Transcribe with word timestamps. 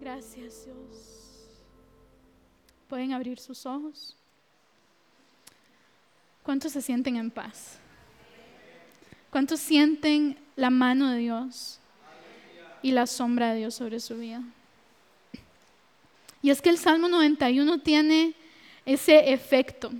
Gracias 0.00 0.64
Dios. 0.64 1.18
Pueden 2.88 3.12
abrir 3.12 3.38
sus 3.38 3.66
ojos. 3.66 4.16
¿Cuántos 6.42 6.72
se 6.72 6.80
sienten 6.80 7.16
en 7.16 7.30
paz? 7.30 7.78
¿Cuántos 9.30 9.60
sienten 9.60 10.38
la 10.56 10.70
mano 10.70 11.10
de 11.10 11.18
Dios 11.18 11.78
y 12.80 12.92
la 12.92 13.06
sombra 13.06 13.50
de 13.50 13.58
Dios 13.58 13.74
sobre 13.74 14.00
su 14.00 14.16
vida? 14.16 14.42
Y 16.40 16.50
es 16.50 16.62
que 16.62 16.70
el 16.70 16.78
Salmo 16.78 17.08
91 17.08 17.80
tiene 17.80 18.34
ese 18.86 19.32
efecto. 19.32 19.90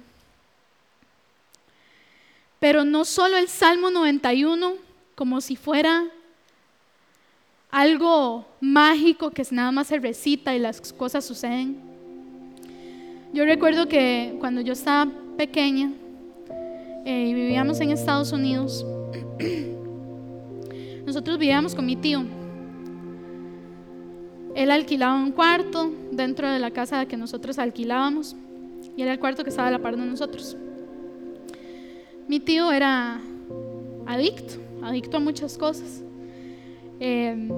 Pero 2.60 2.84
no 2.84 3.04
solo 3.04 3.36
el 3.36 3.48
Salmo 3.48 3.90
91 3.90 4.76
como 5.14 5.40
si 5.40 5.56
fuera 5.56 6.06
algo 7.70 8.46
mágico 8.60 9.30
que 9.30 9.44
nada 9.50 9.70
más 9.72 9.88
se 9.88 9.98
recita 9.98 10.54
y 10.54 10.58
las 10.58 10.92
cosas 10.92 11.24
suceden. 11.24 11.76
Yo 13.32 13.44
recuerdo 13.44 13.88
que 13.88 14.36
cuando 14.40 14.60
yo 14.60 14.72
estaba 14.72 15.10
pequeña 15.36 15.92
eh, 17.04 17.26
y 17.28 17.34
vivíamos 17.34 17.80
en 17.80 17.90
Estados 17.90 18.32
Unidos, 18.32 18.86
nosotros 21.06 21.38
vivíamos 21.38 21.74
con 21.74 21.84
mi 21.84 21.96
tío. 21.96 22.24
Él 24.54 24.70
alquilaba 24.70 25.14
un 25.14 25.32
cuarto 25.32 25.92
dentro 26.10 26.50
de 26.50 26.58
la 26.58 26.70
casa 26.70 27.06
que 27.06 27.16
nosotros 27.16 27.58
alquilábamos 27.58 28.34
y 28.96 29.02
era 29.02 29.12
el 29.12 29.20
cuarto 29.20 29.44
que 29.44 29.50
estaba 29.50 29.68
a 29.68 29.70
la 29.70 29.78
par 29.78 29.96
de 29.96 30.04
nosotros. 30.04 30.56
Mi 32.26 32.40
tío 32.40 32.72
era 32.72 33.20
adicto, 34.06 34.54
adicto 34.82 35.18
a 35.18 35.20
muchas 35.20 35.56
cosas. 35.56 36.02
Eh, 37.00 37.48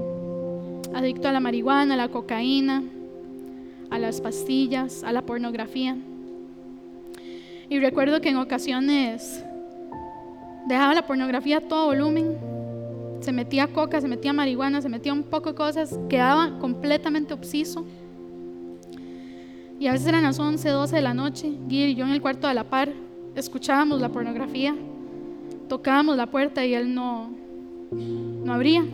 adicto 0.94 1.28
a 1.28 1.32
la 1.32 1.40
marihuana, 1.40 1.94
a 1.94 1.96
la 1.96 2.08
cocaína, 2.08 2.82
a 3.90 3.98
las 3.98 4.20
pastillas, 4.20 5.02
a 5.04 5.12
la 5.12 5.22
pornografía. 5.22 5.96
Y 7.68 7.78
recuerdo 7.78 8.20
que 8.20 8.30
en 8.30 8.36
ocasiones 8.36 9.44
dejaba 10.66 10.94
la 10.94 11.06
pornografía 11.06 11.58
a 11.58 11.60
todo 11.60 11.86
volumen, 11.86 12.36
se 13.20 13.32
metía 13.32 13.68
coca, 13.68 14.00
se 14.00 14.08
metía 14.08 14.32
marihuana, 14.32 14.80
se 14.82 14.88
metía 14.88 15.12
un 15.12 15.22
poco 15.22 15.50
de 15.50 15.54
cosas, 15.54 15.98
quedaba 16.08 16.58
completamente 16.58 17.34
obseso. 17.34 17.84
Y 19.78 19.86
a 19.86 19.92
veces 19.92 20.08
eran 20.08 20.22
las 20.24 20.38
11, 20.38 20.68
12 20.68 20.96
de 20.96 21.02
la 21.02 21.14
noche, 21.14 21.50
y 21.68 21.94
yo 21.94 22.04
en 22.04 22.12
el 22.12 22.20
cuarto 22.20 22.48
de 22.48 22.54
la 22.54 22.64
par, 22.64 22.90
escuchábamos 23.34 24.00
la 24.00 24.10
pornografía, 24.10 24.74
tocábamos 25.68 26.16
la 26.16 26.26
puerta 26.26 26.64
y 26.64 26.74
él 26.74 26.94
no, 26.94 27.30
no 27.90 28.52
abría. 28.52 28.84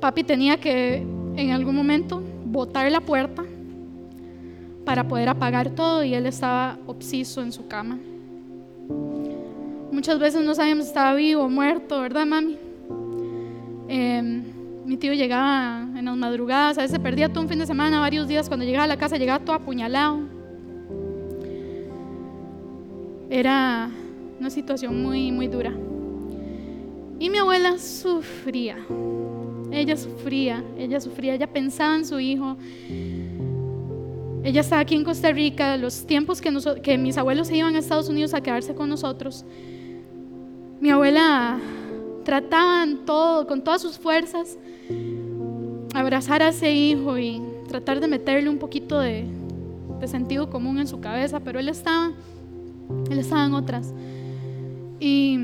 Papi 0.00 0.24
tenía 0.24 0.58
que 0.58 1.04
en 1.36 1.50
algún 1.50 1.74
momento 1.74 2.22
botar 2.44 2.90
la 2.90 3.00
puerta 3.00 3.44
para 4.84 5.06
poder 5.06 5.28
apagar 5.28 5.70
todo 5.70 6.02
y 6.02 6.14
él 6.14 6.26
estaba 6.26 6.78
obseso 6.86 7.42
en 7.42 7.52
su 7.52 7.66
cama. 7.68 7.98
Muchas 9.92 10.18
veces 10.18 10.44
no 10.44 10.54
sabíamos 10.54 10.84
si 10.84 10.88
estaba 10.90 11.14
vivo 11.14 11.42
o 11.42 11.48
muerto, 11.48 12.00
¿verdad, 12.00 12.24
mami? 12.24 12.56
Em, 13.88 14.44
mi 14.86 14.96
tío 14.96 15.12
llegaba 15.12 15.86
en 15.96 16.04
las 16.04 16.16
madrugadas, 16.16 16.78
a 16.78 16.82
veces 16.82 16.98
perdía 17.00 17.28
todo 17.28 17.42
un 17.42 17.48
fin 17.48 17.58
de 17.58 17.66
semana, 17.66 18.00
varios 18.00 18.28
días. 18.28 18.48
Cuando 18.48 18.64
llegaba 18.64 18.84
a 18.84 18.88
la 18.88 18.96
casa 18.96 19.16
llegaba 19.16 19.44
todo 19.44 19.56
apuñalado. 19.56 20.20
Era 23.28 23.90
una 24.40 24.50
situación 24.50 25.02
muy, 25.02 25.32
muy 25.32 25.48
dura. 25.48 25.72
Y 27.18 27.28
mi 27.28 27.38
abuela 27.38 27.76
sufría. 27.78 28.76
Ella 29.70 29.96
sufría, 29.96 30.64
ella 30.78 31.00
sufría, 31.00 31.34
ella 31.34 31.46
pensaba 31.46 31.96
en 31.96 32.06
su 32.06 32.18
hijo. 32.18 32.56
Ella 34.42 34.60
estaba 34.60 34.80
aquí 34.80 34.94
en 34.94 35.04
Costa 35.04 35.30
Rica, 35.30 35.76
los 35.76 36.06
tiempos 36.06 36.40
que, 36.40 36.98
mis 36.98 37.18
abuelos 37.18 37.48
se 37.48 37.56
iban 37.56 37.74
a 37.74 37.78
Estados 37.78 38.08
Unidos 38.08 38.34
a 38.34 38.40
quedarse 38.40 38.74
con 38.74 38.88
nosotros. 38.88 39.44
Mi 40.80 40.90
abuela 40.90 41.58
trataba 42.24 42.86
todo, 43.04 43.46
con 43.46 43.62
todas 43.62 43.82
sus 43.82 43.98
fuerzas, 43.98 44.56
abrazar 45.92 46.42
a 46.42 46.48
ese 46.48 46.72
hijo 46.72 47.18
y 47.18 47.42
tratar 47.68 48.00
de 48.00 48.06
meterle 48.06 48.48
un 48.48 48.58
poquito 48.58 49.00
de, 49.00 49.24
de 50.00 50.08
sentido 50.08 50.48
común 50.48 50.78
en 50.78 50.86
su 50.86 51.00
cabeza, 51.00 51.40
pero 51.40 51.58
él 51.58 51.68
estaba, 51.68 52.12
él 53.10 53.18
estaba 53.18 53.44
en 53.44 53.54
otras. 53.54 53.92
Y 55.00 55.38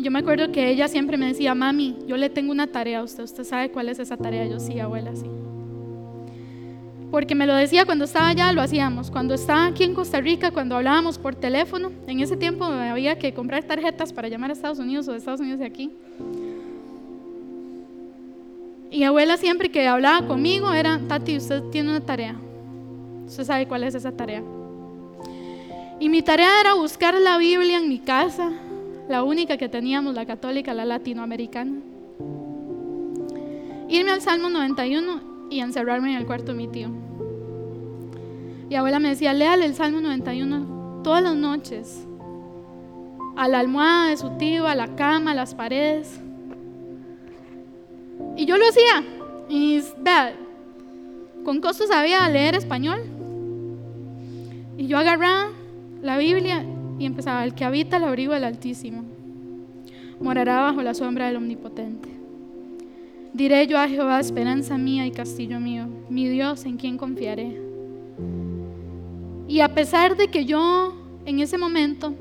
yo 0.00 0.10
me 0.10 0.18
acuerdo 0.18 0.52
que 0.52 0.68
ella 0.68 0.88
siempre 0.88 1.16
me 1.16 1.26
decía, 1.26 1.54
mami, 1.54 1.96
yo 2.06 2.16
le 2.16 2.30
tengo 2.30 2.52
una 2.52 2.66
tarea 2.66 3.00
a 3.00 3.02
usted, 3.02 3.24
usted 3.24 3.44
sabe 3.44 3.70
cuál 3.70 3.88
es 3.88 3.98
esa 3.98 4.16
tarea. 4.16 4.46
Yo 4.46 4.60
sí, 4.60 4.78
abuela, 4.78 5.14
sí. 5.14 5.26
Porque 7.10 7.34
me 7.34 7.46
lo 7.46 7.54
decía 7.54 7.86
cuando 7.86 8.04
estaba 8.04 8.28
allá, 8.28 8.52
lo 8.52 8.60
hacíamos. 8.60 9.10
Cuando 9.10 9.34
estaba 9.34 9.66
aquí 9.66 9.84
en 9.84 9.94
Costa 9.94 10.20
Rica, 10.20 10.50
cuando 10.50 10.76
hablábamos 10.76 11.18
por 11.18 11.34
teléfono, 11.34 11.90
en 12.06 12.20
ese 12.20 12.36
tiempo 12.36 12.64
había 12.64 13.18
que 13.18 13.32
comprar 13.32 13.64
tarjetas 13.64 14.12
para 14.12 14.28
llamar 14.28 14.50
a 14.50 14.52
Estados 14.52 14.78
Unidos 14.78 15.08
o 15.08 15.12
de 15.12 15.18
Estados 15.18 15.40
Unidos 15.40 15.60
de 15.60 15.66
aquí. 15.66 15.90
Y 18.90 19.04
abuela 19.04 19.36
siempre 19.36 19.70
que 19.70 19.86
hablaba 19.86 20.26
conmigo 20.26 20.72
era, 20.72 21.00
Tati, 21.08 21.36
usted 21.36 21.62
tiene 21.70 21.90
una 21.90 22.00
tarea. 22.00 22.36
Usted 23.26 23.44
sabe 23.44 23.66
cuál 23.66 23.84
es 23.84 23.94
esa 23.94 24.12
tarea. 24.12 24.42
Y 26.00 26.08
mi 26.08 26.22
tarea 26.22 26.60
era 26.60 26.74
buscar 26.74 27.14
la 27.14 27.38
Biblia 27.38 27.78
en 27.78 27.88
mi 27.88 27.98
casa, 27.98 28.52
la 29.08 29.22
única 29.22 29.56
que 29.56 29.68
teníamos, 29.68 30.14
la 30.14 30.26
católica, 30.26 30.74
la 30.74 30.84
latinoamericana. 30.84 31.80
Irme 33.88 34.10
al 34.10 34.20
Salmo 34.20 34.50
91 34.50 35.48
y 35.50 35.60
encerrarme 35.60 36.10
en 36.10 36.18
el 36.18 36.26
cuarto 36.26 36.52
de 36.52 36.58
mi 36.58 36.68
tío. 36.68 36.90
Y 38.68 38.74
abuela 38.74 38.98
me 38.98 39.08
decía, 39.08 39.32
léale 39.32 39.64
el 39.64 39.74
Salmo 39.74 40.00
91 40.00 41.02
todas 41.02 41.22
las 41.22 41.36
noches, 41.36 42.06
a 43.36 43.48
la 43.48 43.60
almohada 43.60 44.10
de 44.10 44.16
su 44.18 44.30
tío, 44.36 44.66
a 44.66 44.74
la 44.74 44.94
cama, 44.94 45.30
a 45.30 45.34
las 45.34 45.54
paredes. 45.54 46.20
Y 48.36 48.44
yo 48.44 48.58
lo 48.58 48.64
hacía. 48.68 49.04
Y 49.48 49.80
vea, 50.00 50.34
con 51.44 51.60
costo 51.60 51.86
sabía 51.86 52.28
leer 52.28 52.56
español. 52.56 53.00
Y 54.76 54.86
yo 54.86 54.98
agarraba 54.98 55.50
la 56.02 56.18
Biblia 56.18 56.64
y 56.98 57.06
empezaba, 57.06 57.44
el 57.44 57.54
que 57.54 57.64
habita 57.64 57.96
el 57.96 58.04
abrigo 58.04 58.34
del 58.34 58.44
Altísimo, 58.44 59.04
morará 60.20 60.60
bajo 60.62 60.82
la 60.82 60.94
sombra 60.94 61.26
del 61.26 61.36
Omnipotente. 61.36 62.08
Diré 63.32 63.66
yo 63.66 63.78
a 63.78 63.88
Jehová, 63.88 64.18
esperanza 64.18 64.78
mía 64.78 65.06
y 65.06 65.10
castillo 65.10 65.60
mío, 65.60 65.86
mi 66.08 66.28
Dios 66.28 66.64
en 66.64 66.76
quien 66.76 66.96
confiaré. 66.98 67.60
Y 69.46 69.60
a 69.60 69.74
pesar 69.74 70.16
de 70.16 70.28
que 70.28 70.44
yo 70.44 70.94
en 71.24 71.40
ese 71.40 71.56
momento 71.56 72.14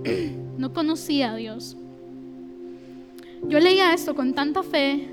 no 0.58 0.72
conocía 0.72 1.32
a 1.32 1.36
Dios, 1.36 1.76
yo 3.48 3.58
leía 3.58 3.94
esto 3.94 4.14
con 4.14 4.34
tanta 4.34 4.62
fe, 4.62 5.08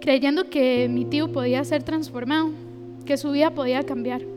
creyendo 0.00 0.50
que 0.50 0.88
mi 0.90 1.06
tío 1.06 1.32
podía 1.32 1.64
ser 1.64 1.82
transformado, 1.82 2.50
que 3.06 3.16
su 3.16 3.30
vida 3.30 3.50
podía 3.50 3.82
cambiar. 3.82 4.35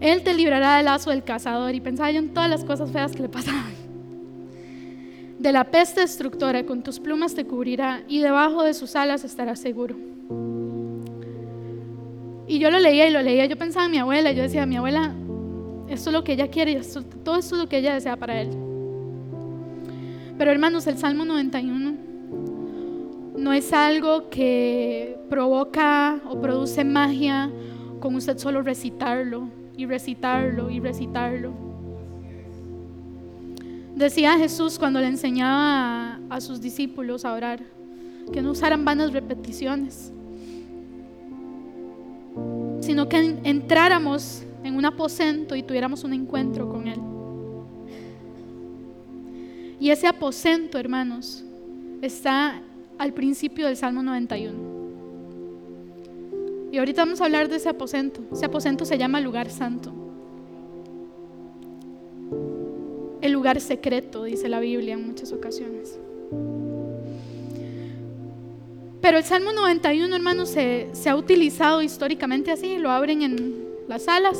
Él 0.00 0.22
te 0.22 0.32
librará 0.32 0.76
del 0.76 0.86
lazo 0.86 1.10
del 1.10 1.22
cazador. 1.22 1.74
Y 1.74 1.80
pensaba 1.80 2.10
yo 2.10 2.18
en 2.18 2.32
todas 2.32 2.48
las 2.48 2.64
cosas 2.64 2.90
feas 2.90 3.12
que 3.12 3.22
le 3.22 3.28
pasaban. 3.28 3.72
De 5.38 5.52
la 5.52 5.64
peste 5.64 6.00
destructora, 6.00 6.64
con 6.64 6.82
tus 6.82 6.98
plumas 6.98 7.34
te 7.34 7.44
cubrirá 7.44 8.02
y 8.08 8.20
debajo 8.20 8.62
de 8.62 8.74
sus 8.74 8.96
alas 8.96 9.24
estarás 9.24 9.58
seguro. 9.58 9.96
Y 12.46 12.58
yo 12.58 12.70
lo 12.70 12.78
leía 12.78 13.06
y 13.06 13.10
lo 13.10 13.22
leía. 13.22 13.46
Yo 13.46 13.56
pensaba 13.56 13.86
en 13.86 13.92
mi 13.92 13.98
abuela. 13.98 14.32
Yo 14.32 14.42
decía, 14.42 14.66
mi 14.66 14.76
abuela, 14.76 15.14
esto 15.88 16.10
es 16.10 16.14
lo 16.14 16.24
que 16.24 16.32
ella 16.32 16.48
quiere, 16.48 16.72
esto, 16.72 17.02
todo 17.02 17.36
esto 17.36 17.54
es 17.54 17.62
lo 17.62 17.68
que 17.68 17.78
ella 17.78 17.94
desea 17.94 18.16
para 18.16 18.40
él. 18.40 18.50
Pero 20.36 20.50
hermanos, 20.50 20.86
el 20.86 20.96
Salmo 20.96 21.24
91 21.24 21.94
no 23.36 23.52
es 23.52 23.72
algo 23.72 24.30
que 24.30 25.18
provoca 25.28 26.20
o 26.28 26.40
produce 26.40 26.84
magia 26.84 27.50
con 28.00 28.14
usted 28.14 28.38
solo 28.38 28.62
recitarlo 28.62 29.59
y 29.80 29.86
recitarlo 29.86 30.70
y 30.70 30.78
recitarlo. 30.78 31.52
Decía 33.96 34.36
Jesús 34.36 34.78
cuando 34.78 35.00
le 35.00 35.06
enseñaba 35.06 36.20
a, 36.28 36.40
sus 36.40 36.60
discípulos 36.60 37.24
a 37.24 37.32
orar, 37.32 37.60
que 38.30 38.42
no 38.42 38.50
usaran 38.50 38.84
vanas 38.84 39.12
repeticiones, 39.12 40.12
sino 42.80 43.08
que 43.08 43.38
entráramos 43.42 44.44
en 44.64 44.76
un 44.76 44.84
aposento 44.84 45.56
y 45.56 45.62
tuviéramos 45.62 46.04
un 46.04 46.12
encuentro 46.12 46.68
con 46.68 46.86
Él. 46.86 47.00
Y 49.80 49.88
ese 49.88 50.06
aposento, 50.06 50.78
hermanos, 50.78 51.42
está 52.02 52.60
al 52.98 53.14
principio 53.14 53.66
del 53.66 53.78
Salmo 53.78 54.02
91. 54.02 54.79
Y 56.72 56.78
ahorita 56.78 57.04
vamos 57.04 57.20
a 57.20 57.24
hablar 57.24 57.48
de 57.48 57.56
ese 57.56 57.68
aposento. 57.68 58.20
Ese 58.32 58.46
aposento 58.46 58.84
se 58.84 58.96
llama 58.96 59.20
lugar 59.20 59.50
santo. 59.50 59.92
El 63.20 63.32
lugar 63.32 63.60
secreto, 63.60 64.24
dice 64.24 64.48
la 64.48 64.60
Biblia 64.60 64.94
en 64.94 65.06
muchas 65.06 65.32
ocasiones. 65.32 65.98
Pero 69.00 69.18
el 69.18 69.24
Salmo 69.24 69.52
91, 69.52 70.14
hermanos, 70.14 70.50
se, 70.50 70.88
se 70.92 71.08
ha 71.08 71.16
utilizado 71.16 71.82
históricamente 71.82 72.50
así, 72.50 72.78
lo 72.78 72.90
abren 72.90 73.22
en 73.22 73.64
las 73.88 74.04
salas, 74.04 74.38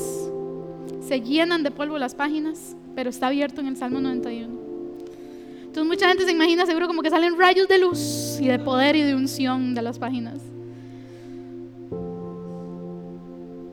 se 1.01 1.21
llenan 1.21 1.63
de 1.63 1.71
polvo 1.71 1.99
las 1.99 2.15
páginas, 2.15 2.77
pero 2.95 3.11
está 3.11 3.29
abierto 3.29 3.61
en 3.61 3.69
el 3.69 3.77
Salmo 3.77 4.01
91. 4.01 4.61
Entonces 5.63 5.85
mucha 5.85 6.09
gente 6.09 6.25
se 6.25 6.33
imagina 6.33 6.67
seguro 6.67 6.87
como 6.87 7.03
que 7.03 7.11
salen 7.11 7.39
rayos 7.39 7.69
de 7.69 7.79
luz 7.79 8.39
y 8.41 8.49
de 8.49 8.59
poder 8.59 8.97
y 8.97 9.03
de 9.03 9.15
unción 9.15 9.75
de 9.75 9.83
las 9.83 9.99
páginas. 9.99 10.50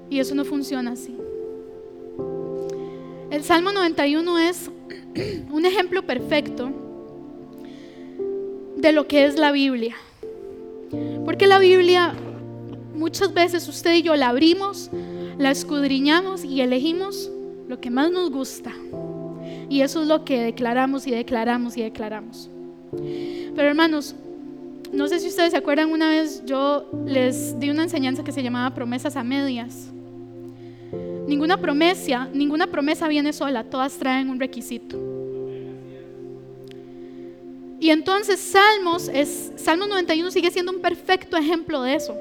Y 0.09 0.19
eso 0.19 0.36
no 0.36 0.45
funciona 0.45 0.92
así. 0.92 1.15
El 3.30 3.44
Salmo 3.44 3.71
91 3.71 4.39
es 4.39 4.71
un 5.51 5.65
ejemplo 5.65 6.06
perfecto 6.06 6.71
de 8.77 8.92
lo 8.92 9.07
que 9.07 9.25
es 9.25 9.38
la 9.38 9.51
Biblia. 9.51 9.95
Porque 11.25 11.48
la 11.48 11.59
Biblia 11.59 12.13
muchas 12.95 13.33
veces 13.33 13.68
usted 13.68 13.95
y 13.95 14.01
yo 14.01 14.15
la 14.15 14.30
abrimos, 14.30 14.89
la 15.38 15.51
escudriñamos 15.51 16.44
y 16.44 16.62
elegimos 16.62 17.30
lo 17.68 17.80
que 17.80 17.89
más 17.89 18.12
nos 18.12 18.31
gusta. 18.31 18.74
Y 19.69 19.81
eso 19.81 20.01
es 20.01 20.07
lo 20.07 20.24
que 20.24 20.42
declaramos 20.42 21.06
y 21.07 21.12
declaramos 21.12 21.75
y 21.77 21.83
declaramos. 21.83 22.50
Pero 22.92 23.68
hermanos, 23.68 24.15
no 24.94 25.07
sé 25.07 25.19
si 25.19 25.27
ustedes 25.27 25.51
se 25.51 25.57
acuerdan, 25.57 25.92
una 25.92 26.09
vez 26.09 26.44
yo 26.45 26.89
les 27.06 27.59
di 27.59 27.69
una 27.69 27.83
enseñanza 27.83 28.24
que 28.24 28.31
se 28.31 28.42
llamaba 28.42 28.74
promesas 28.74 29.15
a 29.15 29.24
medias. 29.24 29.92
Ninguna 31.27 31.57
promesa, 31.57 32.29
ninguna 32.33 32.68
promesa 32.68 33.07
viene 33.07 33.33
sola, 33.33 33.65
todas 33.65 33.94
traen 33.97 34.29
un 34.29 34.39
requisito. 34.39 34.97
Y 37.79 37.89
entonces 37.89 38.39
Salmos 38.39 39.09
es 39.09 39.51
Salmos 39.57 39.89
91 39.89 40.31
sigue 40.31 40.50
siendo 40.50 40.71
un 40.71 40.79
perfecto 40.79 41.38
ejemplo 41.38 41.81
de 41.81 41.95
eso. 41.95 42.15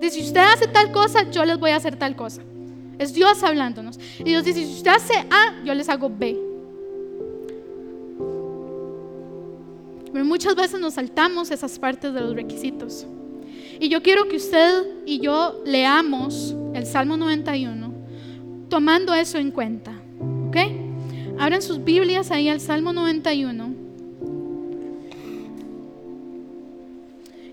Dice, 0.00 0.20
si 0.20 0.26
usted 0.26 0.40
hace 0.40 0.66
tal 0.68 0.92
cosa, 0.92 1.30
yo 1.30 1.44
les 1.44 1.58
voy 1.58 1.70
a 1.70 1.76
hacer 1.76 1.96
tal 1.96 2.16
cosa. 2.16 2.42
Es 2.98 3.12
Dios 3.12 3.42
hablándonos. 3.42 3.98
Y 4.20 4.24
Dios 4.24 4.44
dice, 4.44 4.64
si 4.64 4.72
usted 4.72 4.92
hace 4.92 5.14
A, 5.14 5.62
yo 5.64 5.74
les 5.74 5.88
hago 5.88 6.08
B. 6.08 6.38
Pero 10.12 10.24
muchas 10.24 10.54
veces 10.54 10.78
nos 10.78 10.94
saltamos 10.94 11.50
esas 11.50 11.78
partes 11.78 12.14
de 12.14 12.20
los 12.20 12.34
requisitos. 12.34 13.06
Y 13.80 13.88
yo 13.88 14.02
quiero 14.02 14.28
que 14.28 14.36
usted 14.36 14.84
y 15.04 15.18
yo 15.18 15.60
leamos 15.66 16.54
el 16.72 16.86
Salmo 16.86 17.16
91 17.16 17.83
tomando 18.74 19.14
eso 19.14 19.38
en 19.38 19.52
cuenta. 19.52 19.92
¿Ok? 20.48 20.56
Abran 21.38 21.62
sus 21.62 21.84
Biblias 21.84 22.32
ahí 22.32 22.48
al 22.48 22.58
Salmo 22.58 22.92
91. 22.92 23.72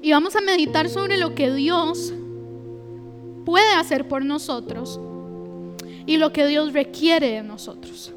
Y 0.02 0.12
vamos 0.12 0.36
a 0.36 0.42
meditar 0.42 0.90
sobre 0.90 1.18
lo 1.18 1.36
que 1.36 1.54
Dios 1.54 2.12
puede 3.46 3.72
hacer 3.76 4.08
por 4.08 4.26
nosotros 4.26 5.00
y 6.08 6.18
lo 6.18 6.34
que 6.34 6.48
Dios 6.48 6.74
requiere 6.74 7.34
de 7.34 7.44
nosotros. 7.44 8.12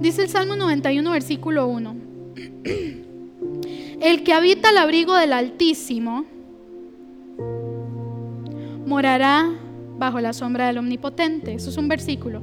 Dice 0.00 0.22
el 0.22 0.28
Salmo 0.28 0.54
91, 0.54 1.10
versículo 1.10 1.66
1. 1.66 1.96
El 4.00 4.22
que 4.22 4.32
habita 4.32 4.70
el 4.70 4.76
abrigo 4.76 5.16
del 5.16 5.32
Altísimo 5.32 6.26
morará 8.86 9.50
bajo 9.98 10.20
la 10.20 10.32
sombra 10.32 10.66
del 10.66 10.78
Omnipotente. 10.78 11.54
Eso 11.54 11.70
es 11.70 11.76
un 11.76 11.88
versículo. 11.88 12.40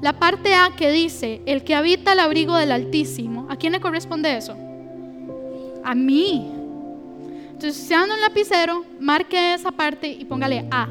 La 0.00 0.18
parte 0.18 0.54
A 0.54 0.70
que 0.76 0.90
dice, 0.90 1.42
el 1.46 1.64
que 1.64 1.74
habita 1.74 2.12
el 2.12 2.20
abrigo 2.20 2.56
del 2.56 2.72
Altísimo, 2.72 3.46
¿a 3.48 3.56
quién 3.56 3.72
le 3.72 3.80
corresponde 3.80 4.36
eso? 4.36 4.56
A 5.82 5.94
mí. 5.94 6.52
Entonces, 7.46 7.76
si 7.76 7.94
anda 7.94 8.14
un 8.14 8.20
lapicero, 8.20 8.84
marque 9.00 9.54
esa 9.54 9.72
parte 9.72 10.08
y 10.08 10.24
póngale 10.24 10.66
A. 10.70 10.88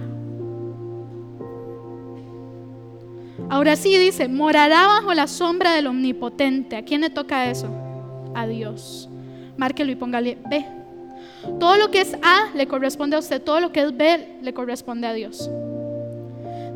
Ahora 3.50 3.76
sí 3.76 3.96
dice, 3.98 4.28
morará 4.28 4.88
bajo 4.88 5.14
la 5.14 5.28
sombra 5.28 5.74
del 5.74 5.88
Omnipotente. 5.88 6.76
¿A 6.76 6.84
quién 6.84 7.02
le 7.02 7.12
toca 7.12 7.50
eso? 7.50 7.70
A 8.34 8.48
Dios. 8.48 9.08
Márquelo 9.58 9.92
y 9.92 9.96
póngale 9.96 10.38
B. 10.50 10.66
Todo 11.60 11.78
lo 11.78 11.92
que 11.92 12.02
es 12.02 12.16
A 12.24 12.50
le 12.56 12.68
corresponde 12.68 13.16
a 13.16 13.20
usted, 13.20 13.42
todo 13.42 13.60
lo 13.60 13.72
que 13.72 13.82
es 13.82 13.96
B 13.96 14.40
le 14.42 14.54
corresponde 14.54 15.06
a 15.06 15.14
Dios. 15.14 15.50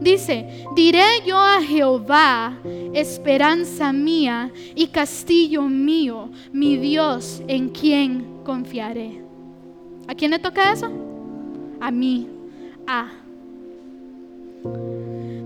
Dice, 0.02 0.66
diré 0.76 1.04
yo 1.26 1.38
a 1.38 1.62
Jehová, 1.62 2.58
esperanza 2.94 3.92
mía 3.92 4.52
y 4.74 4.88
castillo 4.88 5.64
mío, 5.64 6.30
mi 6.54 6.78
Dios 6.78 7.42
en 7.48 7.70
quien 7.70 8.40
confiaré. 8.46 9.22
¿A 10.08 10.16
quién 10.16 10.32
le 10.32 10.40
toca 10.40 10.72
eso? 10.72 10.90
A 11.82 11.92
mí. 11.92 12.28
A. 12.88 13.10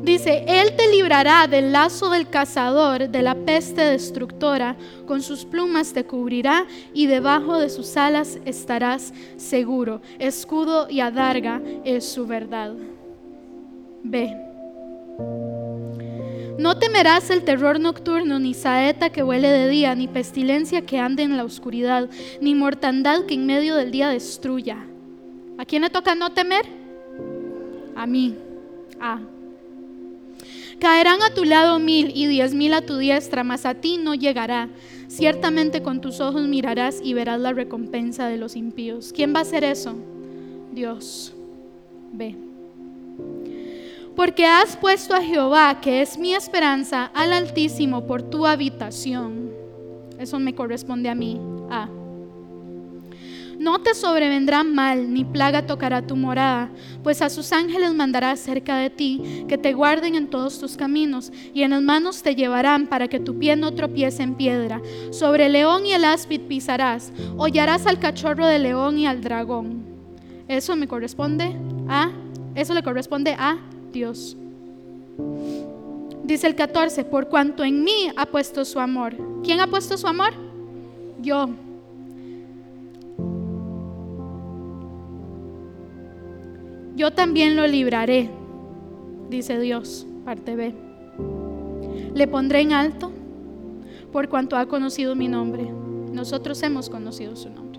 Dice, 0.04 0.44
Él 0.48 0.76
te 0.76 0.90
librará 0.92 1.48
del 1.48 1.72
lazo 1.72 2.10
del 2.10 2.30
cazador, 2.30 3.10
de 3.10 3.22
la 3.22 3.36
peste 3.36 3.82
destructora, 3.82 4.76
con 5.08 5.22
sus 5.24 5.46
plumas 5.46 5.94
te 5.94 6.06
cubrirá 6.06 6.68
y 6.94 7.08
debajo 7.08 7.58
de 7.58 7.70
sus 7.70 7.98
alas 7.98 8.38
estarás 8.46 9.14
seguro. 9.38 10.02
Escudo 10.20 10.90
y 10.90 11.00
adarga 11.00 11.62
es 11.86 12.06
su 12.06 12.28
verdad. 12.28 12.74
Ve. 14.04 14.36
No 16.58 16.78
temerás 16.78 17.30
el 17.30 17.44
terror 17.44 17.80
nocturno, 17.80 18.40
ni 18.40 18.54
saeta 18.54 19.10
que 19.10 19.24
huele 19.24 19.50
de 19.50 19.70
día, 19.70 19.96
ni 19.96 20.08
pestilencia 20.08 20.86
que 20.86 21.00
ande 21.00 21.24
en 21.24 21.36
la 21.36 21.44
oscuridad, 21.44 22.10
ni 22.42 22.54
mortandad 22.54 23.26
que 23.26 23.34
en 23.34 23.46
medio 23.46 23.76
del 23.76 23.92
día 23.92 24.10
destruya. 24.10 24.86
¿A 25.58 25.66
quién 25.66 25.82
le 25.82 25.90
toca 25.90 26.16
no 26.16 26.32
temer? 26.32 26.66
A 27.96 28.06
mí. 28.06 28.36
A. 29.00 29.20
Caerán 30.80 31.22
a 31.22 31.34
tu 31.34 31.44
lado 31.46 31.80
mil 31.80 32.12
y 32.14 32.28
diez 32.28 32.54
mil 32.54 32.74
a 32.74 32.82
tu 32.82 32.98
diestra, 32.98 33.44
mas 33.44 33.66
a 33.66 33.76
ti 33.76 33.98
no 33.98 34.14
llegará. 34.14 34.70
Ciertamente 35.08 35.82
con 35.82 36.02
tus 36.02 36.20
ojos 36.20 36.48
mirarás 36.48 37.00
y 37.04 37.14
verás 37.14 37.40
la 37.40 37.54
recompensa 37.54 38.28
de 38.28 38.38
los 38.38 38.56
impíos. 38.56 39.12
¿Quién 39.14 39.34
va 39.34 39.40
a 39.40 39.44
hacer 39.44 39.64
eso? 39.64 39.96
Dios. 40.72 41.34
Ve. 42.12 42.36
Porque 44.16 44.46
has 44.46 44.78
puesto 44.78 45.16
a 45.16 45.22
Jehová, 45.22 45.82
que 45.82 46.02
es 46.02 46.18
mi 46.18 46.34
esperanza, 46.34 47.12
al 47.14 47.34
Altísimo 47.34 48.06
por 48.06 48.22
tu 48.22 48.46
habitación. 48.46 49.52
Eso 50.20 50.40
me 50.40 50.54
corresponde 50.54 51.10
a 51.10 51.16
mí. 51.16 51.40
A. 51.72 51.90
No 53.60 53.80
te 53.82 53.94
sobrevendrá 53.96 54.64
mal, 54.64 55.14
ni 55.14 55.24
plaga 55.24 55.66
tocará 55.66 56.06
tu 56.06 56.16
morada, 56.16 56.70
pues 57.02 57.22
a 57.22 57.30
sus 57.30 57.52
ángeles 57.52 57.94
mandará 57.94 58.36
cerca 58.36 58.78
de 58.78 58.90
ti, 58.90 59.46
que 59.48 59.58
te 59.58 59.74
guarden 59.74 60.16
en 60.16 60.28
todos 60.28 60.60
tus 60.60 60.76
caminos, 60.76 61.32
y 61.54 61.64
en 61.64 61.72
las 61.72 61.82
manos 61.82 62.24
te 62.24 62.36
llevarán 62.36 62.88
para 62.88 63.08
que 63.08 63.20
tu 63.20 63.40
pie 63.40 63.56
no 63.56 63.74
tropiece 63.74 64.22
en 64.22 64.36
piedra. 64.36 64.82
Sobre 65.12 65.46
el 65.46 65.54
león 65.54 65.86
y 65.86 65.94
el 65.94 66.04
áspid 66.04 66.42
pisarás, 66.42 67.14
hollarás 67.38 67.88
al 67.88 68.00
cachorro 68.00 68.46
del 68.46 68.64
león 68.64 68.98
y 68.98 69.08
al 69.08 69.22
dragón. 69.22 69.86
Eso 70.48 70.76
me 70.76 70.88
corresponde 70.88 71.56
a, 71.88 72.12
eso 72.56 72.74
le 72.74 72.84
corresponde 72.84 73.34
a 73.40 73.58
Dios. 73.94 74.36
Dice 76.24 76.48
el 76.48 76.56
14, 76.56 77.06
por 77.06 77.30
cuanto 77.30 77.64
en 77.64 77.84
mí 77.84 78.12
ha 78.18 78.26
puesto 78.26 78.66
su 78.66 78.80
amor. 78.80 79.16
¿Quién 79.44 79.62
ha 79.62 79.68
puesto 79.68 79.98
su 79.98 80.08
amor? 80.08 80.34
Yo. 81.22 81.50
Yo 86.96 87.12
también 87.12 87.56
lo 87.56 87.66
libraré, 87.66 88.30
dice 89.30 89.60
Dios, 89.60 90.06
parte 90.26 90.56
B. 90.56 90.76
Le 92.14 92.28
pondré 92.28 92.62
en 92.62 92.74
alto 92.74 93.12
por 94.12 94.30
cuanto 94.30 94.56
ha 94.56 94.68
conocido 94.68 95.16
mi 95.16 95.28
nombre. 95.28 95.68
Nosotros 96.12 96.62
hemos 96.62 96.90
conocido 96.90 97.36
su 97.36 97.50
nombre. 97.50 97.73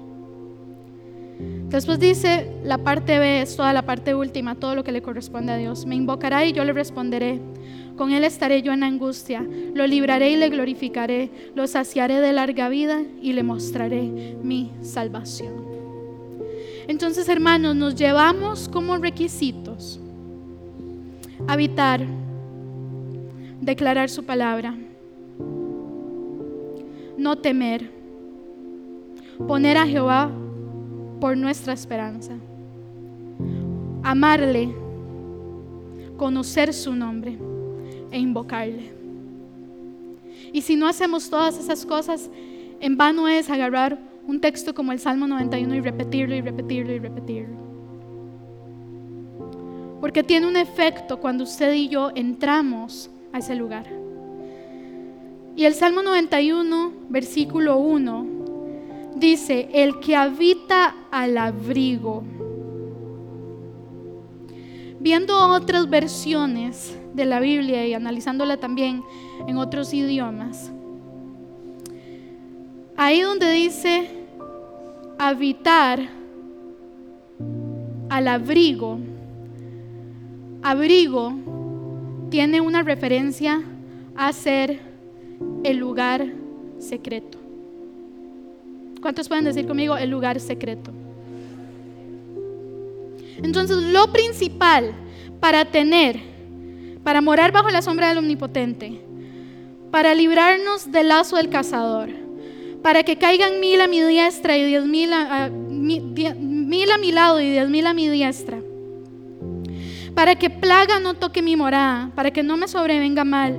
Después 1.75 1.99
dice, 1.99 2.53
la 2.63 2.79
parte 2.79 3.19
B 3.19 3.43
es 3.43 3.57
toda 3.57 3.73
la 3.73 3.83
parte 3.83 4.15
última, 4.15 4.55
todo 4.55 4.77
lo 4.77 4.85
que 4.85 4.93
le 4.93 5.03
corresponde 5.03 5.51
a 5.51 5.57
Dios. 5.57 5.87
Me 5.87 5.97
invocará 5.97 6.45
y 6.45 6.53
yo 6.53 6.65
le 6.65 6.73
responderé. 6.73 7.41
Con 7.97 8.13
él 8.13 8.23
estaré 8.23 8.63
yo 8.63 8.73
en 8.73 8.85
angustia. 8.85 9.45
Lo 9.75 9.85
libraré 9.85 10.31
y 10.31 10.37
le 10.37 10.51
glorificaré. 10.51 11.31
Lo 11.57 11.67
saciaré 11.67 12.21
de 12.21 12.33
larga 12.33 12.69
vida 12.69 13.03
y 13.21 13.33
le 13.33 13.43
mostraré 13.43 14.37
mi 14.41 14.71
salvación. 14.83 15.53
Entonces, 16.87 17.29
hermanos, 17.29 17.75
nos 17.75 17.97
llevamos 17.97 18.69
como 18.69 18.97
requisitos 18.97 19.99
habitar, 21.49 22.07
declarar 23.61 24.11
su 24.11 24.23
palabra, 24.23 24.77
no 27.19 27.37
temer, 27.37 27.91
poner 29.49 29.77
a 29.77 29.87
Jehová 29.89 30.31
por 31.25 31.39
nuestra 31.39 31.73
esperanza, 31.73 32.35
amarle, 34.03 34.75
conocer 36.19 36.75
su 36.75 36.95
nombre 36.95 37.39
e 38.11 38.19
invocarle. 38.19 38.93
Y 40.53 40.61
si 40.61 40.77
no 40.77 40.87
hacemos 40.87 41.31
todas 41.31 41.59
esas 41.59 41.87
cosas, 41.87 42.29
en 42.79 42.99
vano 42.99 43.27
es 43.27 43.49
agarrar 43.49 43.99
un 44.27 44.39
texto 44.39 44.75
como 44.75 44.93
el 44.93 44.99
Salmo 44.99 45.27
91 45.27 45.75
y 45.75 45.81
repetirlo 45.81 46.35
y 46.35 46.43
repetirlo 46.43 46.93
y 46.93 46.99
repetirlo. 46.99 47.57
Porque 50.03 50.23
tiene 50.23 50.47
un 50.47 50.59
efecto 50.59 51.21
cuando 51.21 51.45
usted 51.45 51.73
y 51.73 51.89
yo 51.89 52.11
entramos 52.15 53.09
a 53.33 53.39
ese 53.39 53.55
lugar. 53.55 53.87
Y 55.57 55.65
el 55.65 55.73
Salmo 55.73 56.03
91, 56.03 56.93
versículo 57.09 57.79
1, 57.79 58.34
dice, 59.15 59.69
el 59.73 60.01
que 60.01 60.17
habita 60.17 60.95
al 61.11 61.39
abrigo. 61.39 62.23
Viendo 65.01 65.37
otras 65.51 65.89
versiones 65.89 66.99
de 67.15 67.25
la 67.25 67.41
Biblia 67.41 67.87
y 67.87 67.95
analizándola 67.95 68.57
también 68.57 69.03
en 69.47 69.59
otros 69.59 69.93
idiomas, 69.93 70.73
ahí 72.97 73.21
donde 73.21 73.51
dice 73.51 74.09
habitar 75.19 76.01
al 78.09 78.29
abrigo, 78.29 78.99
abrigo 80.63 81.35
tiene 82.31 82.61
una 82.61 82.83
referencia 82.83 83.63
a 84.17 84.33
ser 84.33 84.81
el 85.65 85.77
lugar 85.77 86.33
secreto. 86.79 87.44
¿Cuántos 89.05 89.29
pueden 89.29 89.45
decir 89.45 89.67
conmigo 89.67 89.99
el 89.99 90.09
lugar 90.09 90.41
secreto? 90.41 90.91
Entonces, 93.37 93.77
lo 93.77 94.11
principal 94.11 94.95
para 95.41 95.67
tener, 95.67 96.19
para 97.03 97.21
morar 97.21 97.53
bajo 97.53 97.69
la 97.69 97.83
sombra 97.83 98.09
del 98.09 98.17
Omnipotente, 98.17 99.03
para 99.91 100.15
librarnos 100.15 100.91
del 100.91 101.09
lazo 101.09 101.37
del 101.37 101.51
cazador, 101.51 102.09
para 102.83 103.03
que 103.03 103.19
caigan 103.19 103.61
mil 103.61 103.83
a 103.83 103.89
mi 103.89 104.01
diestra 104.01 104.57
y 104.57 104.65
diez 104.65 104.87
mil 104.87 105.13
a, 105.13 105.51
mil 105.51 106.91
a 106.91 106.97
mi 106.97 107.13
lado 107.13 107.43
y 107.43 107.51
diez 107.51 107.69
mil 107.69 107.87
a 107.87 107.93
mi 107.93 108.09
diestra, 108.09 108.59
para 110.15 110.35
que 110.37 110.49
plaga 110.49 110.99
no 110.99 111.13
toque 111.13 111.43
mi 111.43 111.57
morada, 111.57 112.11
para 112.15 112.31
que 112.31 112.43
no 112.43 112.57
me 112.57 112.69
sobrevenga 112.69 113.25
mal, 113.25 113.59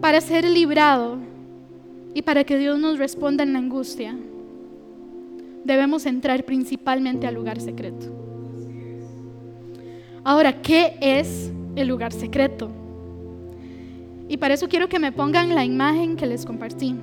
para 0.00 0.22
ser 0.22 0.48
librado 0.48 1.18
y 2.14 2.22
para 2.22 2.44
que 2.44 2.56
Dios 2.56 2.78
nos 2.78 2.98
responda 2.98 3.44
en 3.44 3.52
la 3.52 3.58
angustia 3.58 4.16
debemos 5.70 6.04
entrar 6.04 6.44
principalmente 6.44 7.26
al 7.28 7.34
lugar 7.34 7.60
secreto. 7.60 8.06
Ahora, 10.24 10.60
¿qué 10.60 10.96
es 11.00 11.52
el 11.76 11.86
lugar 11.86 12.12
secreto? 12.12 12.70
Y 14.28 14.36
para 14.36 14.54
eso 14.54 14.68
quiero 14.68 14.88
que 14.88 14.98
me 14.98 15.12
pongan 15.12 15.54
la 15.54 15.64
imagen 15.64 16.16
que 16.16 16.26
les 16.26 16.44
compartí. 16.44 16.96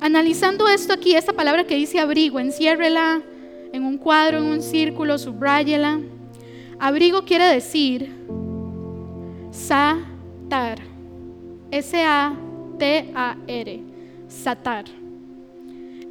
Analizando 0.00 0.66
esto 0.68 0.92
aquí, 0.92 1.14
esta 1.14 1.32
palabra 1.32 1.64
que 1.64 1.76
dice 1.76 2.00
abrigo, 2.00 2.40
enciérrela 2.40 3.22
en 3.72 3.84
un 3.84 3.96
cuadro, 3.98 4.38
en 4.38 4.44
un 4.44 4.60
círculo, 4.60 5.18
subráyela. 5.18 6.00
Abrigo 6.78 7.24
quiere 7.24 7.44
decir 7.44 8.12
satar. 9.52 10.78
S-A-T-A-R. 11.70 12.32
Satar. 14.28 15.01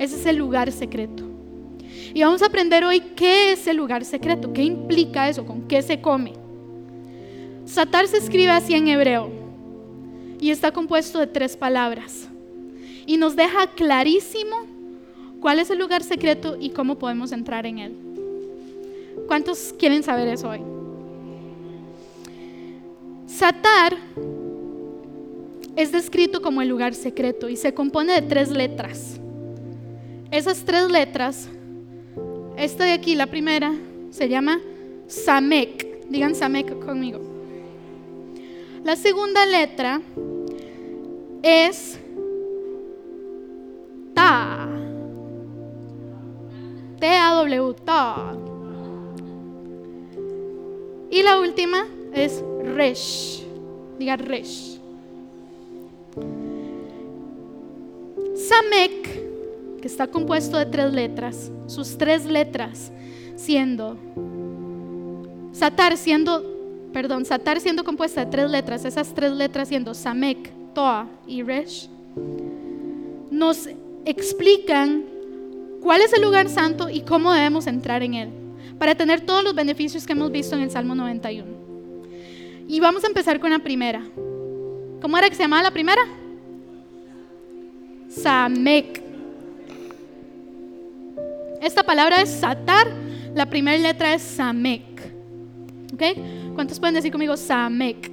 Ese 0.01 0.15
es 0.15 0.25
el 0.25 0.37
lugar 0.37 0.71
secreto. 0.71 1.23
Y 2.11 2.23
vamos 2.23 2.41
a 2.41 2.47
aprender 2.47 2.83
hoy 2.83 3.01
qué 3.15 3.51
es 3.51 3.67
el 3.67 3.77
lugar 3.77 4.03
secreto, 4.03 4.51
qué 4.51 4.63
implica 4.63 5.29
eso, 5.29 5.45
con 5.45 5.67
qué 5.67 5.83
se 5.83 6.01
come. 6.01 6.33
Satar 7.65 8.07
se 8.07 8.17
escribe 8.17 8.49
así 8.49 8.73
en 8.73 8.87
hebreo 8.87 9.29
y 10.39 10.49
está 10.49 10.71
compuesto 10.71 11.19
de 11.19 11.27
tres 11.27 11.55
palabras. 11.55 12.27
Y 13.05 13.17
nos 13.17 13.35
deja 13.35 13.67
clarísimo 13.75 14.65
cuál 15.39 15.59
es 15.59 15.69
el 15.69 15.77
lugar 15.77 16.01
secreto 16.01 16.57
y 16.59 16.71
cómo 16.71 16.97
podemos 16.97 17.31
entrar 17.31 17.67
en 17.67 17.77
él. 17.77 17.95
¿Cuántos 19.27 19.71
quieren 19.77 20.01
saber 20.01 20.29
eso 20.29 20.49
hoy? 20.49 20.61
Satar 23.27 23.95
es 25.75 25.91
descrito 25.91 26.41
como 26.41 26.63
el 26.63 26.69
lugar 26.69 26.95
secreto 26.95 27.49
y 27.49 27.55
se 27.55 27.75
compone 27.75 28.13
de 28.13 28.23
tres 28.23 28.49
letras. 28.49 29.20
Esas 30.31 30.63
tres 30.63 30.89
letras, 30.89 31.49
esta 32.55 32.85
de 32.85 32.93
aquí, 32.93 33.15
la 33.15 33.27
primera, 33.27 33.73
se 34.11 34.29
llama 34.29 34.61
Samek. 35.05 36.07
Digan 36.09 36.35
Samek 36.35 36.79
conmigo. 36.85 37.19
La 38.85 38.95
segunda 38.95 39.45
letra 39.45 40.01
es 41.43 41.99
Ta. 44.13 44.69
T-A-W, 46.97 47.73
Ta. 47.83 48.37
Y 51.09 51.23
la 51.23 51.41
última 51.41 51.85
es 52.13 52.41
Resh. 52.63 53.43
Diga 53.99 54.15
Resh. 54.15 54.79
Samek 58.35 59.20
que 59.81 59.87
está 59.87 60.07
compuesto 60.07 60.57
de 60.57 60.67
tres 60.67 60.93
letras, 60.93 61.51
sus 61.67 61.97
tres 61.97 62.25
letras 62.25 62.91
siendo 63.35 63.97
Satar 65.51 65.97
siendo, 65.97 66.89
perdón, 66.93 67.25
Satar 67.25 67.59
siendo 67.59 67.83
compuesta 67.83 68.23
de 68.23 68.31
tres 68.31 68.49
letras, 68.49 68.85
esas 68.85 69.13
tres 69.13 69.31
letras 69.33 69.67
siendo 69.67 69.93
Samek, 69.93 70.51
Toa 70.73 71.07
y 71.27 71.43
Resh, 71.43 71.89
nos 73.29 73.67
explican 74.05 75.03
cuál 75.81 76.01
es 76.01 76.13
el 76.13 76.21
lugar 76.21 76.47
santo 76.49 76.89
y 76.89 77.01
cómo 77.01 77.33
debemos 77.33 77.67
entrar 77.67 78.01
en 78.01 78.13
él, 78.13 78.29
para 78.79 78.95
tener 78.95 79.21
todos 79.21 79.43
los 79.43 79.53
beneficios 79.53 80.05
que 80.05 80.13
hemos 80.13 80.31
visto 80.31 80.55
en 80.55 80.61
el 80.61 80.71
Salmo 80.71 80.95
91. 80.95 81.51
Y 82.67 82.79
vamos 82.79 83.03
a 83.03 83.07
empezar 83.07 83.39
con 83.39 83.51
la 83.51 83.59
primera. 83.59 84.01
¿Cómo 85.01 85.17
era 85.17 85.29
que 85.29 85.35
se 85.35 85.43
llamaba 85.43 85.63
la 85.63 85.71
primera? 85.71 86.01
Samek. 88.07 89.10
Esta 91.61 91.83
palabra 91.83 92.23
es 92.23 92.29
satar, 92.29 92.87
la 93.35 93.45
primera 93.45 93.77
letra 93.77 94.15
es 94.15 94.23
samek. 94.23 94.81
¿Ok? 95.93 96.03
¿Cuántos 96.55 96.79
pueden 96.79 96.95
decir 96.95 97.11
conmigo 97.11 97.37
samek? 97.37 98.11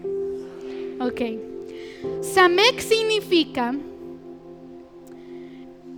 Ok. 1.01 1.21
Samek 2.21 2.79
significa 2.81 3.75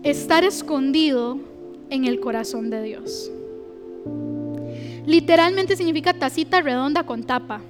estar 0.05 0.45
escondido 0.45 1.39
en 1.91 2.05
el 2.05 2.21
corazón 2.21 2.71
de 2.71 2.83
Dios. 2.85 3.33
Literalmente 5.05 5.77
significa 5.77 6.15
tacita 6.15 6.61
redonda 6.61 7.05
con 7.05 7.25
tapa, 7.25 7.63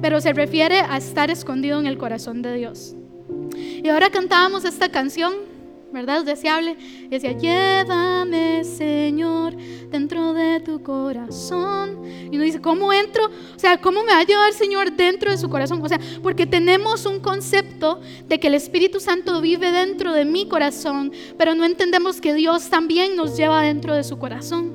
pero 0.00 0.18
se 0.22 0.32
refiere 0.32 0.78
a 0.78 0.96
estar 0.96 1.30
escondido 1.30 1.78
en 1.78 1.86
el 1.86 1.98
corazón 1.98 2.40
de 2.40 2.56
Dios. 2.56 2.96
Y 3.54 3.86
ahora 3.90 4.08
cantábamos 4.08 4.64
esta 4.64 4.88
canción 4.88 5.51
¿verdad? 5.92 6.18
Es 6.18 6.24
deseable. 6.24 6.76
Y 7.04 7.08
decía, 7.08 7.32
llévame, 7.32 8.64
Señor, 8.64 9.54
dentro 9.90 10.32
de 10.32 10.60
tu 10.60 10.82
corazón. 10.82 12.02
Y 12.30 12.36
uno 12.36 12.44
dice, 12.44 12.60
¿cómo 12.60 12.92
entro? 12.92 13.26
O 13.26 13.58
sea, 13.58 13.80
¿cómo 13.80 14.02
me 14.02 14.12
va 14.12 14.20
a 14.20 14.24
llevar, 14.24 14.52
Señor, 14.52 14.92
dentro 14.92 15.30
de 15.30 15.38
su 15.38 15.48
corazón? 15.48 15.80
O 15.82 15.88
sea, 15.88 16.00
porque 16.22 16.46
tenemos 16.46 17.06
un 17.06 17.20
concepto 17.20 18.00
de 18.26 18.40
que 18.40 18.48
el 18.48 18.54
Espíritu 18.54 19.00
Santo 19.00 19.40
vive 19.40 19.70
dentro 19.70 20.12
de 20.12 20.24
mi 20.24 20.48
corazón, 20.48 21.12
pero 21.36 21.54
no 21.54 21.64
entendemos 21.64 22.20
que 22.20 22.34
Dios 22.34 22.70
también 22.70 23.14
nos 23.16 23.36
lleva 23.36 23.62
dentro 23.62 23.94
de 23.94 24.04
su 24.04 24.18
corazón. 24.18 24.72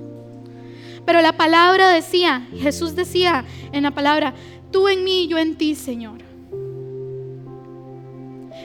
Pero 1.06 1.22
la 1.22 1.34
palabra 1.34 1.90
decía, 1.90 2.48
Jesús 2.54 2.96
decía 2.96 3.46
en 3.72 3.84
la 3.84 3.92
palabra, 3.92 4.34
tú 4.72 4.88
en 4.88 5.04
mí, 5.04 5.28
yo 5.28 5.38
en 5.38 5.56
ti, 5.56 5.74
Señor. 5.74 6.20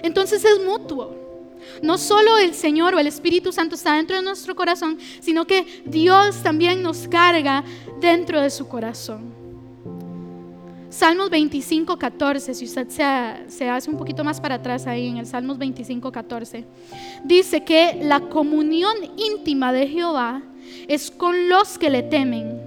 Entonces 0.02 0.44
es 0.44 0.64
mutuo. 0.64 1.21
No 1.80 1.98
solo 1.98 2.38
el 2.38 2.54
Señor 2.54 2.94
o 2.94 2.98
el 2.98 3.06
Espíritu 3.06 3.52
Santo 3.52 3.74
está 3.74 3.94
dentro 3.94 4.16
de 4.16 4.22
nuestro 4.22 4.54
corazón, 4.54 4.98
sino 5.20 5.46
que 5.46 5.82
Dios 5.86 6.42
también 6.42 6.82
nos 6.82 7.08
carga 7.08 7.64
dentro 8.00 8.40
de 8.40 8.50
su 8.50 8.68
corazón. 8.68 9.42
Salmos 10.92 11.30
25, 11.30 11.96
14, 11.96 12.52
si 12.52 12.66
usted 12.66 12.86
se, 12.90 13.70
hace 13.70 13.90
un 13.90 13.96
poquito 13.96 14.22
más 14.24 14.42
para 14.42 14.56
atrás 14.56 14.86
ahí 14.86 15.08
en 15.08 15.16
el 15.16 15.26
Salmos 15.26 15.56
25, 15.56 16.12
14, 16.12 16.66
dice 17.24 17.64
que 17.64 17.98
la 18.02 18.20
comunión 18.20 18.94
íntima 19.16 19.72
de 19.72 19.88
Jehová 19.88 20.42
es 20.88 21.10
con 21.10 21.48
los 21.48 21.78
que 21.78 21.88
le 21.88 22.02
temen 22.02 22.60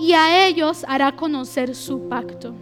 y 0.00 0.12
a 0.12 0.46
ellos 0.46 0.84
hará 0.86 1.16
conocer 1.16 1.74
su 1.74 2.10
pacto. 2.10 2.54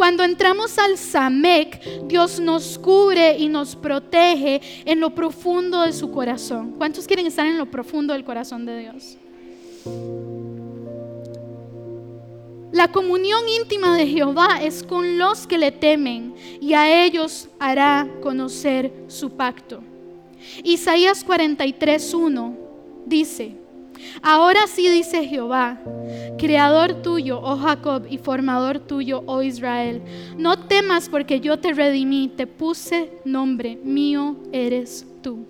Cuando 0.00 0.24
entramos 0.24 0.78
al 0.78 0.96
Samek, 0.96 2.06
Dios 2.06 2.40
nos 2.40 2.78
cubre 2.78 3.36
y 3.36 3.48
nos 3.48 3.76
protege 3.76 4.62
en 4.86 4.98
lo 4.98 5.14
profundo 5.14 5.82
de 5.82 5.92
su 5.92 6.10
corazón. 6.10 6.72
¿Cuántos 6.78 7.06
quieren 7.06 7.26
estar 7.26 7.44
en 7.44 7.58
lo 7.58 7.70
profundo 7.70 8.14
del 8.14 8.24
corazón 8.24 8.64
de 8.64 8.78
Dios? 8.78 9.18
La 12.72 12.90
comunión 12.90 13.46
íntima 13.46 13.94
de 13.94 14.06
Jehová 14.06 14.62
es 14.62 14.82
con 14.82 15.18
los 15.18 15.46
que 15.46 15.58
le 15.58 15.70
temen 15.70 16.34
y 16.62 16.72
a 16.72 17.04
ellos 17.04 17.50
hará 17.58 18.08
conocer 18.22 19.04
su 19.06 19.32
pacto. 19.32 19.82
Isaías 20.64 21.26
43.1 21.26 22.56
dice, 23.04 23.54
Ahora 24.22 24.66
sí 24.66 24.88
dice 24.88 25.26
Jehová, 25.26 25.80
creador 26.38 27.02
tuyo, 27.02 27.40
oh 27.42 27.56
Jacob, 27.56 28.06
y 28.08 28.18
formador 28.18 28.78
tuyo, 28.78 29.22
oh 29.26 29.42
Israel, 29.42 30.02
no 30.36 30.58
temas 30.58 31.08
porque 31.08 31.40
yo 31.40 31.58
te 31.58 31.72
redimí, 31.72 32.28
te 32.28 32.46
puse 32.46 33.12
nombre, 33.24 33.78
mío 33.82 34.36
eres 34.52 35.06
tú. 35.22 35.46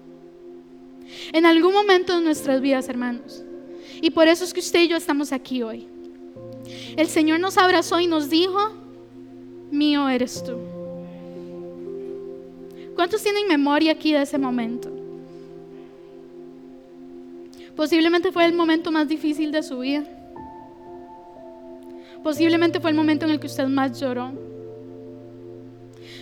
En 1.32 1.46
algún 1.46 1.72
momento 1.72 2.16
de 2.16 2.24
nuestras 2.24 2.60
vidas, 2.60 2.88
hermanos, 2.88 3.42
y 4.00 4.10
por 4.10 4.28
eso 4.28 4.44
es 4.44 4.54
que 4.54 4.60
usted 4.60 4.82
y 4.82 4.88
yo 4.88 4.96
estamos 4.96 5.32
aquí 5.32 5.62
hoy. 5.62 5.88
El 6.96 7.08
Señor 7.08 7.40
nos 7.40 7.58
abrazó 7.58 8.00
y 8.00 8.06
nos 8.06 8.30
dijo, 8.30 8.58
mío 9.70 10.08
eres 10.08 10.42
tú. 10.44 10.56
¿Cuántos 12.94 13.22
tienen 13.22 13.48
memoria 13.48 13.92
aquí 13.92 14.12
de 14.12 14.22
ese 14.22 14.38
momento? 14.38 14.99
Posiblemente 17.80 18.30
fue 18.30 18.44
el 18.44 18.52
momento 18.52 18.92
más 18.92 19.08
difícil 19.08 19.52
de 19.52 19.62
su 19.62 19.78
vida. 19.78 20.04
Posiblemente 22.22 22.78
fue 22.78 22.90
el 22.90 22.96
momento 22.96 23.24
en 23.24 23.30
el 23.30 23.40
que 23.40 23.46
usted 23.46 23.68
más 23.68 23.98
lloró. 23.98 24.32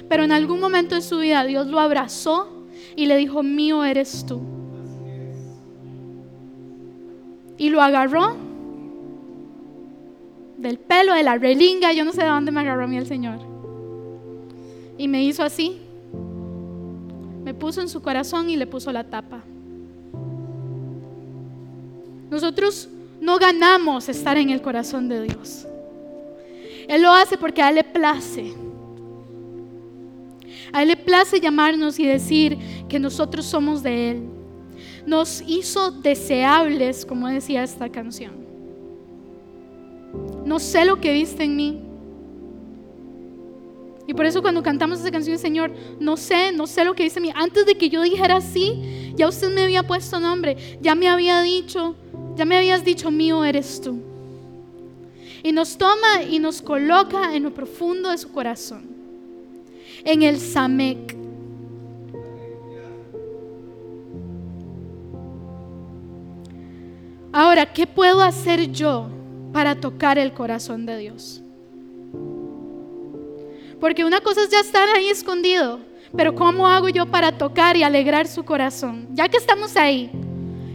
Pero 0.08 0.22
en 0.22 0.30
algún 0.30 0.60
momento 0.60 0.94
de 0.94 1.00
su 1.00 1.18
vida 1.18 1.42
Dios 1.42 1.66
lo 1.66 1.80
abrazó 1.80 2.46
y 2.94 3.06
le 3.06 3.16
dijo, 3.16 3.42
mío 3.42 3.82
eres 3.82 4.24
tú. 4.24 4.40
Y 7.56 7.70
lo 7.70 7.82
agarró 7.82 8.36
del 10.58 10.78
pelo, 10.78 11.12
de 11.12 11.24
la 11.24 11.38
relinga, 11.38 11.92
yo 11.92 12.04
no 12.04 12.12
sé 12.12 12.22
de 12.22 12.28
dónde 12.28 12.52
me 12.52 12.60
agarró 12.60 12.84
a 12.84 12.86
mí 12.86 12.98
el 12.98 13.06
Señor. 13.08 13.40
Y 14.96 15.08
me 15.08 15.24
hizo 15.24 15.42
así. 15.42 15.80
Me 17.42 17.52
puso 17.52 17.80
en 17.80 17.88
su 17.88 18.00
corazón 18.00 18.48
y 18.48 18.56
le 18.56 18.68
puso 18.68 18.92
la 18.92 19.10
tapa. 19.10 19.42
Nosotros 22.30 22.88
no 23.20 23.38
ganamos 23.38 24.08
estar 24.08 24.36
en 24.36 24.50
el 24.50 24.62
corazón 24.62 25.08
de 25.08 25.22
Dios. 25.22 25.66
Él 26.88 27.02
lo 27.02 27.12
hace 27.12 27.36
porque 27.36 27.62
a 27.62 27.68
Él 27.68 27.76
le 27.76 27.84
place. 27.84 28.54
A 30.72 30.82
Él 30.82 30.88
le 30.88 30.96
place 30.96 31.40
llamarnos 31.40 31.98
y 31.98 32.06
decir 32.06 32.58
que 32.88 32.98
nosotros 32.98 33.44
somos 33.46 33.82
de 33.82 34.10
Él. 34.10 34.22
Nos 35.06 35.42
hizo 35.46 35.90
deseables, 35.90 37.04
como 37.04 37.28
decía 37.28 37.62
esta 37.62 37.88
canción. 37.88 38.32
No 40.44 40.58
sé 40.58 40.84
lo 40.84 41.00
que 41.00 41.12
viste 41.12 41.44
en 41.44 41.56
mí. 41.56 41.87
Y 44.08 44.14
por 44.14 44.26
eso 44.26 44.42
cuando 44.42 44.64
cantamos 44.64 44.98
esa 44.98 45.12
canción, 45.12 45.38
Señor, 45.38 45.70
no 46.00 46.16
sé, 46.16 46.50
no 46.50 46.66
sé 46.66 46.84
lo 46.84 46.94
que 46.94 47.06
en 47.06 47.22
mí. 47.22 47.30
Antes 47.32 47.64
de 47.66 47.76
que 47.76 47.88
yo 47.88 48.02
dijera 48.02 48.40
sí, 48.40 49.12
ya 49.14 49.28
usted 49.28 49.54
me 49.54 49.62
había 49.62 49.84
puesto 49.84 50.18
nombre, 50.18 50.56
ya 50.80 50.96
me 50.96 51.08
había 51.08 51.42
dicho 51.42 51.94
ya 52.38 52.44
me 52.44 52.56
habías 52.56 52.84
dicho, 52.84 53.10
mío 53.10 53.44
eres 53.44 53.80
tú. 53.80 54.00
Y 55.42 55.50
nos 55.50 55.76
toma 55.76 56.22
y 56.22 56.38
nos 56.38 56.62
coloca 56.62 57.34
en 57.34 57.42
lo 57.42 57.52
profundo 57.52 58.10
de 58.10 58.18
su 58.18 58.30
corazón, 58.30 58.86
en 60.04 60.22
el 60.22 60.38
Samek. 60.38 61.16
Ahora, 67.32 67.72
¿qué 67.72 67.88
puedo 67.88 68.22
hacer 68.22 68.70
yo 68.70 69.08
para 69.52 69.80
tocar 69.80 70.16
el 70.16 70.32
corazón 70.32 70.86
de 70.86 70.96
Dios? 70.96 71.42
Porque 73.80 74.04
una 74.04 74.20
cosa 74.20 74.42
es 74.42 74.50
ya 74.50 74.60
estar 74.60 74.88
ahí 74.96 75.08
escondido, 75.08 75.80
pero 76.16 76.34
¿cómo 76.34 76.66
hago 76.66 76.88
yo 76.88 77.06
para 77.06 77.38
tocar 77.38 77.76
y 77.76 77.82
alegrar 77.82 78.26
su 78.26 78.44
corazón? 78.44 79.08
Ya 79.12 79.28
que 79.28 79.36
estamos 79.36 79.76
ahí, 79.76 80.10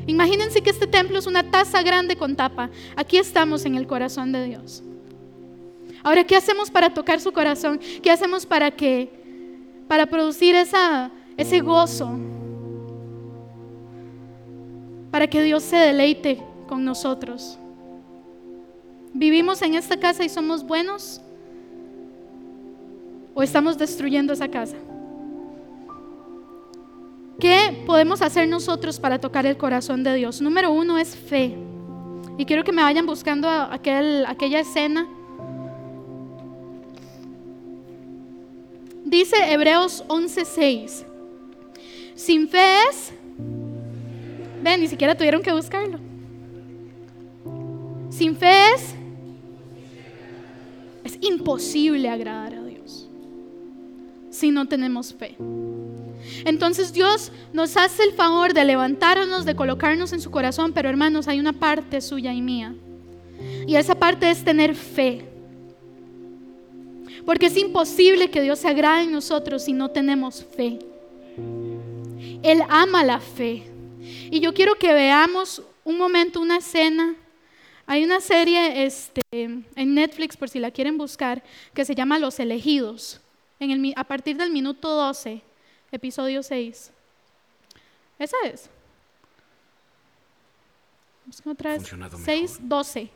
Imagínense 0.06 0.62
que 0.62 0.70
este 0.70 0.88
templo 0.88 1.18
es 1.18 1.28
una 1.28 1.50
taza 1.50 1.82
grande 1.82 2.16
con 2.16 2.36
tapa. 2.36 2.70
Aquí 2.96 3.18
estamos 3.18 3.66
en 3.66 3.76
el 3.76 3.88
corazón 3.88 4.32
de 4.32 4.46
Dios. 4.46 4.84
Ahora, 6.04 6.26
¿qué 6.26 6.36
hacemos 6.36 6.70
para 6.70 6.94
tocar 6.94 7.22
su 7.22 7.32
corazón? 7.32 7.80
¿Qué 8.02 8.12
hacemos 8.12 8.46
para 8.46 8.72
que 8.72 9.10
para 9.88 10.06
producir 10.06 10.56
ese 10.56 11.60
gozo? 11.62 12.20
Para 15.12 15.28
que 15.28 15.42
Dios 15.42 15.64
se 15.64 15.78
deleite 15.78 16.44
con 16.68 16.84
nosotros. 16.84 17.58
¿Vivimos 19.14 19.62
en 19.62 19.76
esta 19.76 19.98
casa 19.98 20.26
y 20.26 20.30
somos 20.30 20.66
buenos? 20.66 21.22
¿O 23.34 23.42
estamos 23.42 23.78
destruyendo 23.78 24.34
esa 24.34 24.48
casa? 24.50 24.78
¿Qué 27.40 27.84
podemos 27.86 28.22
hacer 28.22 28.48
nosotros 28.48 29.00
para 29.00 29.20
tocar 29.20 29.46
el 29.46 29.58
corazón 29.58 30.04
de 30.04 30.16
Dios? 30.16 30.42
Número 30.42 30.72
uno 30.72 30.98
es 30.98 31.16
fe. 31.16 31.56
Y 32.38 32.46
quiero 32.46 32.64
que 32.64 32.72
me 32.72 32.82
vayan 32.82 33.06
buscando 33.06 33.50
aquel, 33.50 34.26
aquella 34.28 34.60
escena. 34.60 35.08
Dice 39.04 39.36
Hebreos 39.52 40.04
11:6. 40.08 41.06
Sin 42.16 42.48
fe 42.48 42.76
es... 42.90 43.14
Ven, 44.64 44.80
ni 44.80 44.88
siquiera 44.88 45.16
tuvieron 45.16 45.42
que 45.42 45.52
buscarlo. 45.52 46.00
Sin 48.10 48.36
fe 48.36 48.72
es... 48.74 48.96
Es 51.04 51.18
imposible 51.22 52.10
agradar 52.10 52.56
a 52.56 52.63
si 54.34 54.52
no 54.52 54.68
tenemos 54.68 55.14
fe. 55.14 55.38
Entonces 56.46 56.92
Dios 56.92 57.32
nos 57.54 57.78
hace 57.78 58.04
el 58.04 58.14
favor 58.14 58.54
de 58.54 58.66
levantarnos, 58.66 59.46
de 59.46 59.56
colocarnos 59.56 60.12
en 60.14 60.22
su 60.22 60.32
corazón, 60.32 60.74
pero 60.74 60.90
hermanos, 60.90 61.28
hay 61.28 61.40
una 61.40 61.54
parte 61.54 62.02
suya 62.02 62.34
y 62.34 62.42
mía. 62.42 62.74
Y 63.68 63.76
esa 63.76 63.96
parte 63.96 64.30
es 64.30 64.44
tener 64.44 64.76
fe. 64.76 65.26
Porque 67.26 67.46
es 67.46 67.58
imposible 67.58 68.30
que 68.30 68.42
Dios 68.42 68.60
se 68.60 68.68
agrade 68.68 69.04
en 69.04 69.12
nosotros 69.12 69.64
si 69.64 69.74
no 69.74 69.90
tenemos 69.90 70.44
fe. 70.44 70.80
Él 72.42 72.62
ama 72.70 73.04
la 73.04 73.20
fe. 73.20 73.64
Y 74.32 74.40
yo 74.40 74.54
quiero 74.54 74.76
que 74.76 74.94
veamos 74.94 75.62
un 75.84 75.98
momento, 75.98 76.42
una 76.42 76.58
escena. 76.58 77.16
Hay 77.86 78.04
una 78.04 78.20
serie 78.20 78.86
este, 78.86 79.22
en 79.32 79.94
Netflix, 79.94 80.36
por 80.36 80.50
si 80.50 80.60
la 80.60 80.72
quieren 80.72 80.98
buscar, 80.98 81.44
que 81.74 81.86
se 81.86 81.96
llama 81.96 82.20
Los 82.20 82.40
Elegidos. 82.40 83.23
En 83.64 83.72
el, 83.72 83.94
a 83.96 84.04
partir 84.04 84.36
del 84.36 84.52
minuto 84.52 84.90
12 84.90 85.42
episodio 85.92 86.44
6. 86.44 86.92
Esa 88.20 88.38
es. 88.46 88.70
otra 91.46 91.78
vez. 91.78 91.96
6, 92.26 92.60
12. 92.62 93.10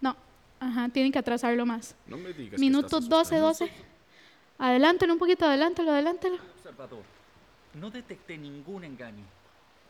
No, 0.00 0.16
ajá, 0.58 0.88
tienen 0.88 1.12
que 1.12 1.20
atrasarlo 1.20 1.64
más. 1.66 1.94
No 2.06 2.16
me 2.16 2.32
digas 2.32 2.58
Minuto 2.58 3.00
12, 3.00 3.36
12. 3.36 3.70
Adelántalo 4.58 5.12
un 5.12 5.18
poquito, 5.20 5.46
adelántalo, 5.46 5.92
adelántalo. 5.92 6.38
Observador, 6.56 7.02
no 7.74 7.90
detecté 7.90 8.36
ningún 8.36 8.84
engaño. 8.84 9.24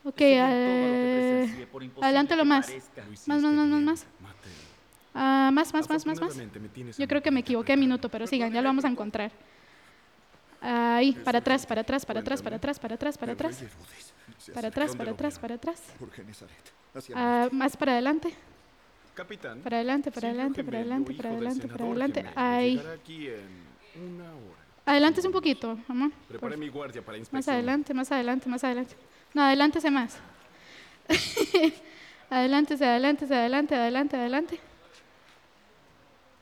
Ok, 0.03 0.21
eh, 0.21 1.67
adelántalo 2.01 2.45
más. 2.45 2.71
Más, 3.25 3.41
más, 3.41 3.41
más, 3.41 3.67
más, 3.67 3.81
más. 3.81 4.05
Uh, 5.13 5.51
más, 5.51 5.73
más, 5.73 5.89
más, 5.89 6.05
más, 6.05 6.21
más. 6.21 6.97
Yo 6.97 7.07
creo 7.07 7.21
que 7.21 7.31
me 7.31 7.41
equivoqué 7.41 7.75
minuto, 7.75 8.09
pero 8.09 8.27
sigan, 8.27 8.53
ya 8.53 8.61
lo 8.61 8.69
vamos 8.69 8.85
a 8.85 8.87
encontrar. 8.87 9.31
Ahí, 10.61 11.13
para 11.13 11.39
atrás, 11.39 11.65
para 11.65 11.81
atrás, 11.81 12.05
para 12.05 12.19
atrás, 12.19 12.41
para 12.41 12.55
atrás, 12.57 12.79
para 12.79 12.95
atrás, 12.95 13.17
para 13.17 13.33
atrás. 13.33 13.63
Para 14.53 14.67
atrás, 14.67 14.95
para 14.95 15.11
atrás, 15.11 15.39
para 15.39 15.55
atrás. 15.55 15.81
Ah, 17.15 17.49
más 17.51 17.75
para 17.75 17.93
adelante. 17.93 18.33
Capitán. 19.15 19.59
Para 19.61 19.77
adelante, 19.77 20.11
para 20.11 20.27
adelante, 20.29 20.63
para 20.63 20.77
adelante, 20.79 21.13
para 21.15 21.29
adelante, 21.29 21.67
para 21.67 21.85
adelante. 21.85 22.25
Ahí. 22.35 22.81
Adelante 24.85 25.25
un 25.25 25.33
poquito, 25.33 25.79
mamá. 25.87 26.11
Prepare 26.27 26.57
mi 26.57 26.69
guardia 26.69 27.01
para. 27.01 27.17
Más 27.31 27.47
adelante, 27.47 27.93
más 27.93 28.11
adelante, 28.11 28.47
más 28.47 28.63
adelante. 28.63 28.95
No, 29.33 29.41
adelántese 29.41 29.89
más. 29.89 30.17
adelántese, 32.29 32.85
adelántese, 32.85 33.35
adelante, 33.35 33.75
adelante, 33.75 34.15
adelante. 34.15 34.59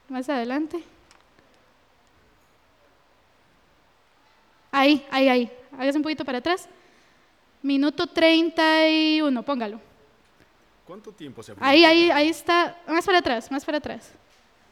Más 0.09 0.27
adelante. 0.27 0.83
Ahí, 4.79 5.05
ahí, 5.11 5.27
ahí. 5.27 5.51
Hágase 5.77 5.97
un 5.97 6.03
poquito 6.03 6.23
para 6.23 6.37
atrás. 6.37 6.69
Minuto 7.61 8.07
31, 8.07 9.43
póngalo. 9.43 9.81
¿Cuánto 10.85 11.11
tiempo 11.11 11.43
se 11.43 11.53
Ahí, 11.59 11.83
ahí, 11.83 12.09
ahí 12.09 12.29
está. 12.29 12.81
Más 12.87 13.05
para 13.05 13.17
atrás, 13.17 13.51
más 13.51 13.65
para 13.65 13.79
atrás. 13.79 14.13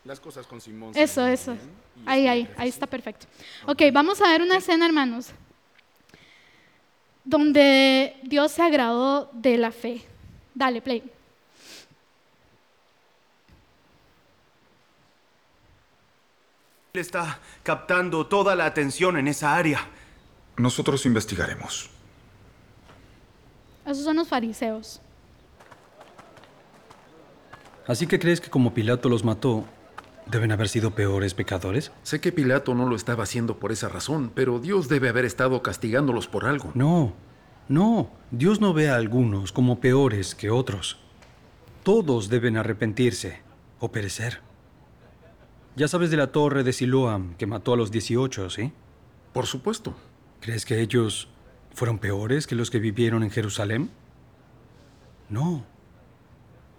Las 0.05 0.21
cosas 0.21 0.47
con 0.47 0.61
Simón. 0.61 0.93
Eso, 0.95 1.27
eso. 1.27 1.57
Ahí, 2.05 2.25
ahí, 2.25 2.49
ahí 2.55 2.69
está 2.69 2.87
perfecto. 2.87 3.27
Ok, 3.65 3.81
vamos 3.91 4.21
a 4.21 4.29
ver 4.29 4.41
una 4.41 4.55
escena, 4.55 4.85
hermanos, 4.85 5.31
donde 7.25 8.15
Dios 8.23 8.53
se 8.53 8.61
agradó 8.61 9.29
de 9.33 9.57
la 9.57 9.71
fe. 9.71 10.01
Dale, 10.55 10.81
play. 10.81 11.03
está 16.99 17.39
captando 17.63 18.25
toda 18.27 18.55
la 18.55 18.65
atención 18.65 19.17
en 19.17 19.27
esa 19.27 19.55
área. 19.55 19.87
Nosotros 20.57 21.05
investigaremos. 21.05 21.89
Esos 23.85 24.03
son 24.03 24.17
los 24.17 24.27
fariseos. 24.27 25.01
Así 27.87 28.05
que 28.05 28.19
crees 28.19 28.41
que 28.41 28.49
como 28.49 28.73
Pilato 28.73 29.07
los 29.07 29.23
mató, 29.23 29.65
deben 30.25 30.51
haber 30.51 30.67
sido 30.67 30.91
peores 30.91 31.33
pecadores? 31.33 31.91
Sé 32.03 32.19
que 32.19 32.31
Pilato 32.31 32.75
no 32.75 32.87
lo 32.87 32.95
estaba 32.95 33.23
haciendo 33.23 33.59
por 33.59 33.71
esa 33.71 33.87
razón, 33.87 34.31
pero 34.33 34.59
Dios 34.59 34.89
debe 34.89 35.09
haber 35.09 35.25
estado 35.25 35.61
castigándolos 35.61 36.27
por 36.27 36.45
algo. 36.45 36.71
No, 36.73 37.13
no. 37.69 38.09
Dios 38.31 38.59
no 38.59 38.73
ve 38.73 38.89
a 38.89 38.95
algunos 38.95 39.51
como 39.51 39.79
peores 39.79 40.35
que 40.35 40.49
otros. 40.49 40.97
Todos 41.83 42.29
deben 42.29 42.57
arrepentirse 42.57 43.41
o 43.79 43.91
perecer. 43.91 44.41
Ya 45.77 45.87
sabes 45.87 46.09
de 46.11 46.17
la 46.17 46.31
torre 46.31 46.63
de 46.63 46.73
Siloam 46.73 47.35
que 47.35 47.45
mató 47.45 47.73
a 47.73 47.77
los 47.77 47.91
18, 47.91 48.49
¿sí? 48.49 48.73
Por 49.31 49.45
supuesto. 49.45 49.95
¿Crees 50.47 50.63
que 50.63 50.79
ellos 50.79 51.27
fueron 51.73 51.99
peores 51.99 52.47
que 52.47 52.55
los 52.55 52.71
que 52.71 52.79
vivieron 52.79 53.21
en 53.21 53.31
Jerusalén? 53.31 53.91
No. 55.27 55.65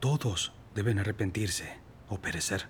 Todos 0.00 0.54
deben 0.74 0.98
arrepentirse 0.98 1.76
o 2.08 2.16
perecer. 2.16 2.64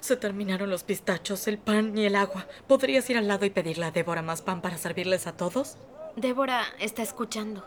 Se 0.00 0.16
terminaron 0.16 0.70
los 0.70 0.82
pistachos, 0.82 1.46
el 1.46 1.58
pan 1.58 1.96
y 1.96 2.04
el 2.04 2.16
agua. 2.16 2.48
¿Podrías 2.66 3.08
ir 3.08 3.16
al 3.16 3.28
lado 3.28 3.46
y 3.46 3.50
pedirle 3.50 3.84
a 3.84 3.92
Débora 3.92 4.22
más 4.22 4.42
pan 4.42 4.60
para 4.60 4.78
servirles 4.78 5.28
a 5.28 5.36
todos? 5.36 5.76
Débora 6.16 6.64
está 6.80 7.04
escuchando. 7.04 7.64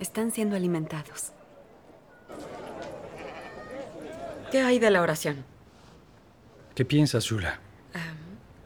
Están 0.00 0.32
siendo 0.32 0.54
alimentados. 0.54 1.32
¿Qué 4.52 4.60
hay 4.60 4.78
de 4.78 4.90
la 4.90 5.00
oración? 5.00 5.46
¿Qué 6.78 6.84
piensas, 6.84 7.24
Shula? 7.24 7.58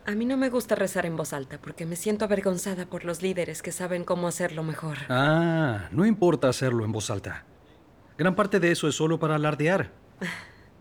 A 0.04 0.10
mí 0.14 0.26
no 0.26 0.36
me 0.36 0.50
gusta 0.50 0.74
rezar 0.74 1.06
en 1.06 1.16
voz 1.16 1.32
alta 1.32 1.58
porque 1.58 1.86
me 1.86 1.96
siento 1.96 2.26
avergonzada 2.26 2.84
por 2.84 3.06
los 3.06 3.22
líderes 3.22 3.62
que 3.62 3.72
saben 3.72 4.04
cómo 4.04 4.28
hacerlo 4.28 4.62
mejor. 4.62 4.98
Ah, 5.08 5.88
no 5.92 6.04
importa 6.04 6.50
hacerlo 6.50 6.84
en 6.84 6.92
voz 6.92 7.08
alta. 7.08 7.46
Gran 8.18 8.34
parte 8.34 8.60
de 8.60 8.70
eso 8.70 8.86
es 8.86 8.96
solo 8.96 9.18
para 9.18 9.36
alardear. 9.36 9.92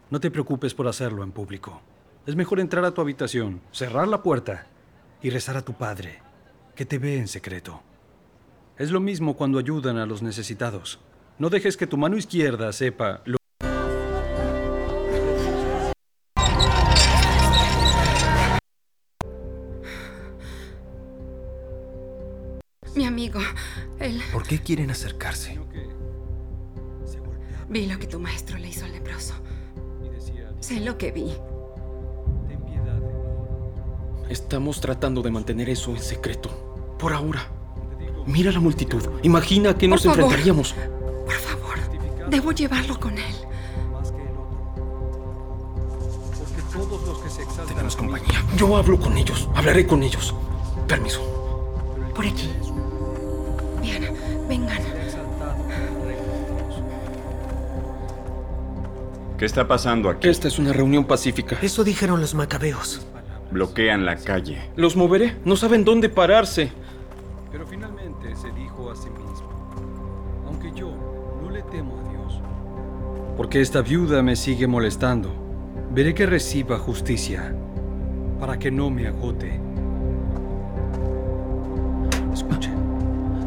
No 0.10 0.20
te 0.20 0.30
preocupes 0.30 0.74
por 0.74 0.90
hacerlo 0.90 1.24
en 1.24 1.32
público. 1.32 1.82
Es 2.26 2.36
mejor 2.36 2.60
entrar 2.60 2.84
a 2.84 2.94
tu 2.94 3.00
habitación, 3.00 3.62
cerrar 3.72 4.10
la 4.10 4.22
puerta 4.22 4.68
y 5.22 5.30
rezar 5.30 5.56
a 5.56 5.64
tu 5.64 5.72
padre, 5.72 6.20
que 6.76 6.86
te 6.86 6.98
ve 6.98 7.16
en 7.16 7.30
secreto. 7.30 7.82
Es 8.78 8.92
lo 8.92 9.00
mismo 9.00 9.38
cuando 9.38 9.58
ayudan 9.58 10.00
a 10.00 10.06
los 10.06 10.22
necesitados. 10.22 11.00
No 11.40 11.50
dejes 11.50 11.78
que 11.78 11.88
tu 11.88 11.96
mano 11.96 12.18
izquierda 12.18 12.74
sepa 12.74 13.22
lo 13.24 13.41
qué 24.52 24.60
quieren 24.60 24.92
acercarse? 24.92 25.58
Vi 27.70 27.86
lo 27.86 27.98
que 27.98 28.06
tu 28.06 28.20
maestro 28.20 28.58
le 28.58 28.68
hizo 28.68 28.84
al 28.84 28.92
leproso. 28.92 29.34
Sé 30.60 30.82
lo 30.82 30.98
que 30.98 31.14
vi. 31.14 31.32
Estamos 34.28 34.82
tratando 34.82 35.22
de 35.22 35.32
mantener 35.32 35.70
eso 35.70 35.92
en 35.92 36.02
secreto. 36.02 36.50
Por 37.00 37.14
ahora. 37.14 37.48
Mira 38.26 38.52
la 38.52 38.60
multitud. 38.60 39.02
Imagina 39.24 39.78
que 39.78 39.88
nos 39.88 40.02
Por 40.02 40.16
favor. 40.16 40.24
enfrentaríamos. 40.26 40.76
Por 41.26 41.34
favor, 41.34 41.78
debo 42.30 42.52
llevarlo 42.52 43.00
con 43.00 43.18
él. 43.18 43.36
Tenemos 47.70 47.96
compañía. 47.96 48.46
Yo 48.58 48.76
hablo 48.76 49.00
con 49.00 49.18
ellos. 49.18 49.48
Hablaré 49.56 49.88
con 49.88 50.04
ellos. 50.04 50.36
Permiso. 50.90 51.22
Por 52.14 52.26
aquí. 52.26 52.50
¿Qué 59.42 59.46
está 59.48 59.68
pasando 59.68 60.08
aquí? 60.08 60.30
Esta 60.30 60.48
es 60.48 60.60
una 60.60 60.72
reunión 60.72 61.04
pacífica. 61.04 61.58
Eso 61.64 61.84
dijeron 61.84 62.22
los 62.22 62.36
macabeos. 62.36 63.02
Bloquean 63.50 64.06
la 64.06 64.16
calle. 64.16 64.70
Los 64.76 64.96
moveré. 64.96 65.36
No 65.46 65.56
saben 65.56 65.84
dónde 65.84 66.10
pararse. 66.10 66.72
Pero 67.52 67.66
finalmente 67.66 68.36
se 68.36 68.52
dijo 68.52 68.92
a 68.92 68.96
sí 68.96 69.10
mismo, 69.10 70.44
aunque 70.46 70.72
yo 70.76 70.94
no 71.42 71.50
le 71.50 71.64
temo 71.64 72.00
a 72.00 72.10
Dios, 72.12 72.40
porque 73.36 73.62
esta 73.62 73.82
viuda 73.82 74.22
me 74.22 74.36
sigue 74.36 74.68
molestando, 74.68 75.34
veré 75.90 76.14
que 76.14 76.28
reciba 76.28 76.78
justicia, 76.78 77.56
para 78.40 78.60
que 78.60 78.70
no 78.70 78.92
me 78.92 79.08
agote. 79.08 79.60
Escuchen 82.32 82.76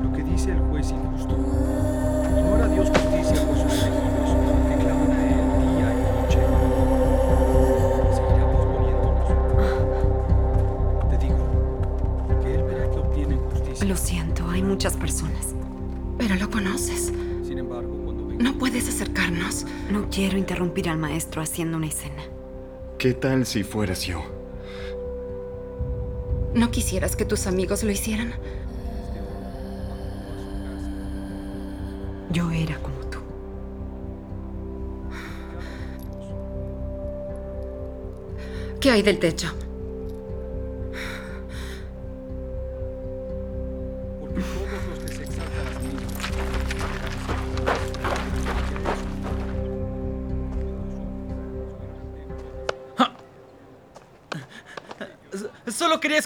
lo 0.03 0.13
que 0.13 0.25
dice 0.25 0.51
el 0.51 0.59
juez 0.59 0.91
injusto. 0.91 1.37
No 1.37 2.55
hará 2.57 2.67
Dios 2.67 2.91
muchas 14.75 14.97
personas. 14.97 15.55
Pero 16.19 16.35
lo 16.35 16.51
conoces. 16.51 17.13
Sin 17.45 17.59
embargo, 17.59 17.97
cuando 18.05 18.27
venga 18.27 18.43
No 18.43 18.59
puedes 18.59 18.89
acercarnos. 18.89 19.67
No 19.89 20.09
quiero 20.11 20.37
interrumpir 20.37 20.89
al 20.89 20.99
maestro 20.99 21.41
haciendo 21.43 21.77
una 21.77 21.87
escena. 21.87 22.25
¿Qué 22.99 23.15
tal 23.15 23.47
si 23.47 23.63
fueras 23.63 24.03
yo? 24.03 24.25
¿No 26.55 26.73
quisieras 26.73 27.15
que 27.15 27.25
tus 27.25 27.47
amigos 27.47 27.85
lo 27.85 27.93
hicieran? 27.93 28.35
Yo 32.33 32.51
era 32.51 32.77
como 32.79 32.99
tú. 33.11 33.19
¿Qué 38.81 38.91
hay 38.91 39.03
del 39.03 39.21
techo? 39.21 39.55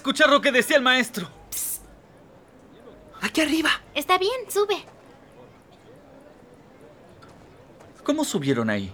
Escuchar 0.08 0.30
lo 0.30 0.40
que 0.40 0.50
decía 0.50 0.78
el 0.78 0.82
maestro. 0.82 1.28
Aquí 3.20 3.42
arriba. 3.42 3.68
Está 3.94 4.16
bien, 4.16 4.50
sube. 4.50 4.82
¿Cómo 8.04 8.24
subieron 8.24 8.70
ahí? 8.70 8.90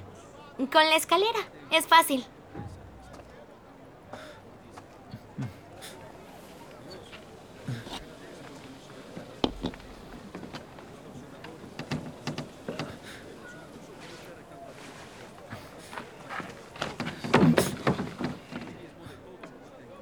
Con 0.56 0.88
la 0.88 0.96
escalera. 0.96 1.38
Es 1.70 1.86
fácil. 1.86 2.26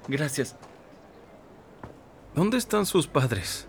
Gracias. 0.08 0.56
¿Dónde 2.42 2.58
están 2.58 2.86
sus 2.86 3.06
padres? 3.06 3.68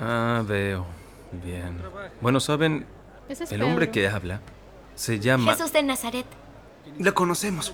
Ah, 0.00 0.42
veo. 0.44 0.84
Bien. 1.30 1.80
Bueno, 2.20 2.40
¿saben? 2.40 2.86
Ese 3.28 3.44
es 3.44 3.52
El 3.52 3.62
hombre 3.62 3.86
Pedro. 3.86 3.92
que 3.92 4.08
habla 4.08 4.40
se 4.96 5.20
llama... 5.20 5.52
Jesús 5.52 5.72
de 5.72 5.84
Nazaret. 5.84 6.26
Lo 6.98 7.14
conocemos. 7.14 7.72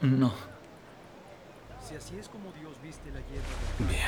No. 0.00 0.32
Si 1.86 1.96
así 1.96 2.16
es 2.16 2.26
como 2.30 2.50
Dios 2.52 2.72
viste 2.82 3.10
la 3.10 3.20
hierba 3.20 3.90
Bien. 3.90 4.00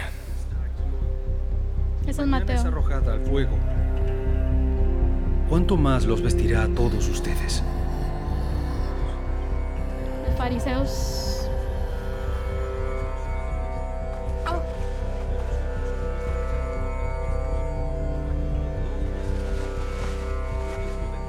Es 2.07 2.17
mañana 2.17 2.39
es 2.39 2.63
Mateo. 2.65 2.69
arrojada 2.69 3.13
al 3.13 3.21
fuego, 3.27 3.59
¿cuánto 5.51 5.77
más 5.77 6.07
los 6.07 6.23
vestirá 6.23 6.63
a 6.63 6.69
todos 6.69 7.07
ustedes? 7.07 7.63
Fariseos. 10.43 11.47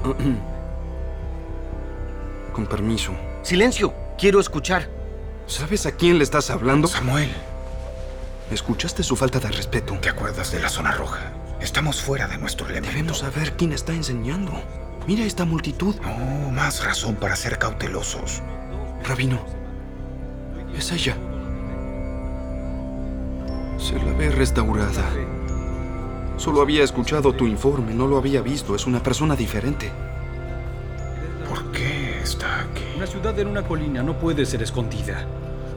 Con 2.53 2.65
permiso. 2.65 3.13
Silencio. 3.43 3.93
Quiero 4.17 4.39
escuchar. 4.39 4.89
¿Sabes 5.45 5.85
a 5.85 5.91
quién 5.91 6.17
le 6.17 6.23
estás 6.23 6.49
hablando? 6.49 6.87
Samuel, 6.87 7.29
¿Escuchaste 8.49 9.03
su 9.03 9.15
falta 9.15 9.39
de 9.39 9.49
respeto? 9.49 9.95
¿te 10.01 10.09
acuerdas 10.09 10.51
de 10.51 10.59
la 10.59 10.69
zona 10.69 10.91
roja? 10.91 11.31
Estamos 11.61 12.01
fuera 12.01 12.27
de 12.27 12.39
nuestro 12.39 12.67
elemento. 12.67 12.89
Debemos 12.89 13.19
saber 13.19 13.53
quién 13.57 13.73
está 13.73 13.93
enseñando. 13.93 14.53
Mira 15.05 15.23
esta 15.23 15.45
multitud. 15.45 15.97
No, 16.01 16.49
más 16.49 16.83
razón 16.83 17.17
para 17.17 17.35
ser 17.35 17.59
cautelosos. 17.59 18.41
Rabino, 19.03 19.39
es 20.77 20.91
ella. 20.91 21.17
Se 23.77 23.95
la 23.95 24.13
ve 24.13 24.31
restaurada. 24.31 25.09
Solo 26.37 26.61
había 26.61 26.83
escuchado 26.83 27.33
tu 27.33 27.45
informe, 27.45 27.93
no 27.93 28.07
lo 28.07 28.17
había 28.17 28.41
visto. 28.41 28.75
Es 28.75 28.87
una 28.87 29.03
persona 29.03 29.35
diferente. 29.35 29.91
¿Por 31.49 31.71
qué 31.71 32.19
está 32.21 32.61
aquí? 32.61 32.83
Una 32.95 33.05
ciudad 33.05 33.37
en 33.39 33.47
una 33.47 33.63
colina 33.63 34.01
no 34.01 34.17
puede 34.17 34.45
ser 34.45 34.63
escondida. 34.63 35.27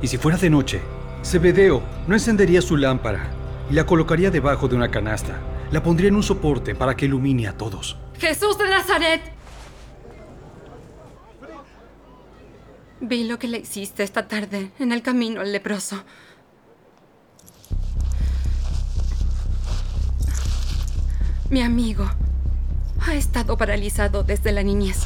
Y 0.01 0.07
si 0.07 0.19
fuera 0.19 0.39
de 0.39 0.49
noche, 0.49 0.81
Zebedeo 1.25 1.83
no 2.07 2.15
encendería 2.15 2.63
su 2.63 2.77
lámpara 2.77 3.31
y 3.69 3.75
la 3.75 3.85
colocaría 3.85 4.31
debajo 4.31 4.69
de 4.69 4.77
una 4.77 4.91
canasta. 4.91 5.37
La 5.73 5.83
pondría 5.83 6.09
en 6.09 6.17
un 6.17 6.23
soporte 6.23 6.77
para 6.77 6.95
que 6.95 7.07
ilumine 7.07 7.49
a 7.49 7.57
todos. 7.57 7.97
Jesús 8.19 8.57
de 8.57 8.69
Nazaret. 8.69 9.36
Vi 13.01 13.25
lo 13.25 13.39
que 13.39 13.49
le 13.49 13.59
hiciste 13.59 14.03
esta 14.03 14.27
tarde 14.27 14.71
en 14.79 14.91
el 14.91 15.03
camino 15.03 15.43
al 15.43 15.53
leproso. 15.53 16.03
Mi 21.51 21.63
amigo 21.63 22.05
ha 23.07 23.15
estado 23.15 23.57
paralizado 23.57 24.23
desde 24.25 24.51
la 24.51 24.63
niñez. 24.63 25.01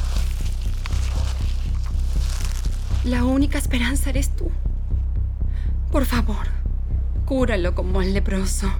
La 3.03 3.25
única 3.25 3.57
esperanza 3.57 4.09
eres 4.09 4.35
tú. 4.35 4.49
Por 5.91 6.05
favor, 6.05 6.47
cúralo 7.25 7.75
como 7.75 7.99
al 7.99 8.13
leproso. 8.13 8.71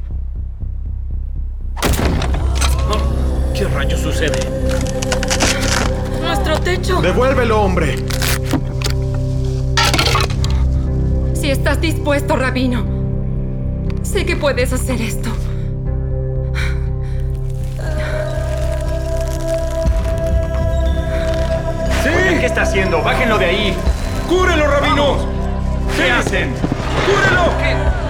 ¿Qué 3.53 3.67
rayos 3.67 3.99
sucede? 3.99 4.39
¡Nuestro 6.21 6.59
techo! 6.61 7.01
¡Devuélvelo, 7.01 7.61
hombre! 7.61 7.97
Si 11.51 11.57
estás 11.57 11.81
dispuesto, 11.81 12.37
rabino, 12.37 12.85
sé 14.03 14.25
que 14.25 14.37
puedes 14.37 14.71
hacer 14.71 15.01
esto. 15.01 15.29
Oigan, 22.05 22.39
¿qué 22.39 22.45
está 22.45 22.61
haciendo? 22.61 23.01
¡Bájenlo 23.01 23.37
de 23.37 23.45
ahí! 23.47 23.75
¡Cúrelo, 24.29 24.65
rabino! 24.65 25.17
¿Qué 25.97 26.09
hacen? 26.09 26.53
¡Cúrelo! 27.05 27.51
¡Vamos! 27.59 28.00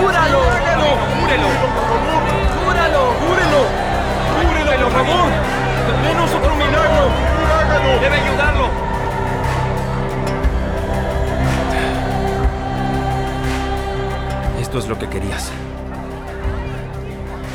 Curarlo! 0.00 0.38
¡Cúralo! 0.38 0.88
¡Cúrelo! 1.20 1.48
¡Cúralo! 2.64 3.02
¡Cúrelo! 3.20 3.60
¡Cúrelo, 4.34 4.88
por 4.88 4.92
favor! 4.92 5.30
¡Denos 6.02 6.34
otro 6.34 6.54
milagro! 6.54 7.02
¡Debe 8.00 8.16
ayudarlo! 8.16 8.68
Esto 14.60 14.78
es 14.78 14.88
lo 14.88 14.98
que 14.98 15.08
querías. 15.08 15.50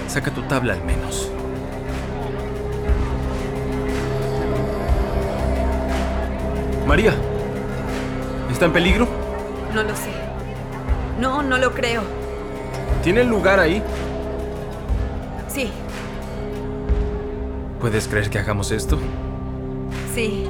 Saca 0.07 0.31
tu 0.31 0.41
tabla 0.43 0.73
al 0.73 0.83
menos. 0.83 1.29
María, 6.87 7.13
¿está 8.51 8.65
en 8.65 8.73
peligro? 8.73 9.07
No 9.73 9.83
lo 9.83 9.95
sé. 9.95 10.11
No, 11.19 11.41
no 11.41 11.57
lo 11.57 11.71
creo. 11.71 12.22
¿Tiene 13.03 13.23
lugar 13.23 13.59
ahí? 13.59 13.83
Sí, 15.47 15.69
¿Puedes 17.79 18.07
creer 18.07 18.29
que 18.29 18.39
hagamos 18.39 18.71
esto? 18.71 18.97
sí. 20.15 20.47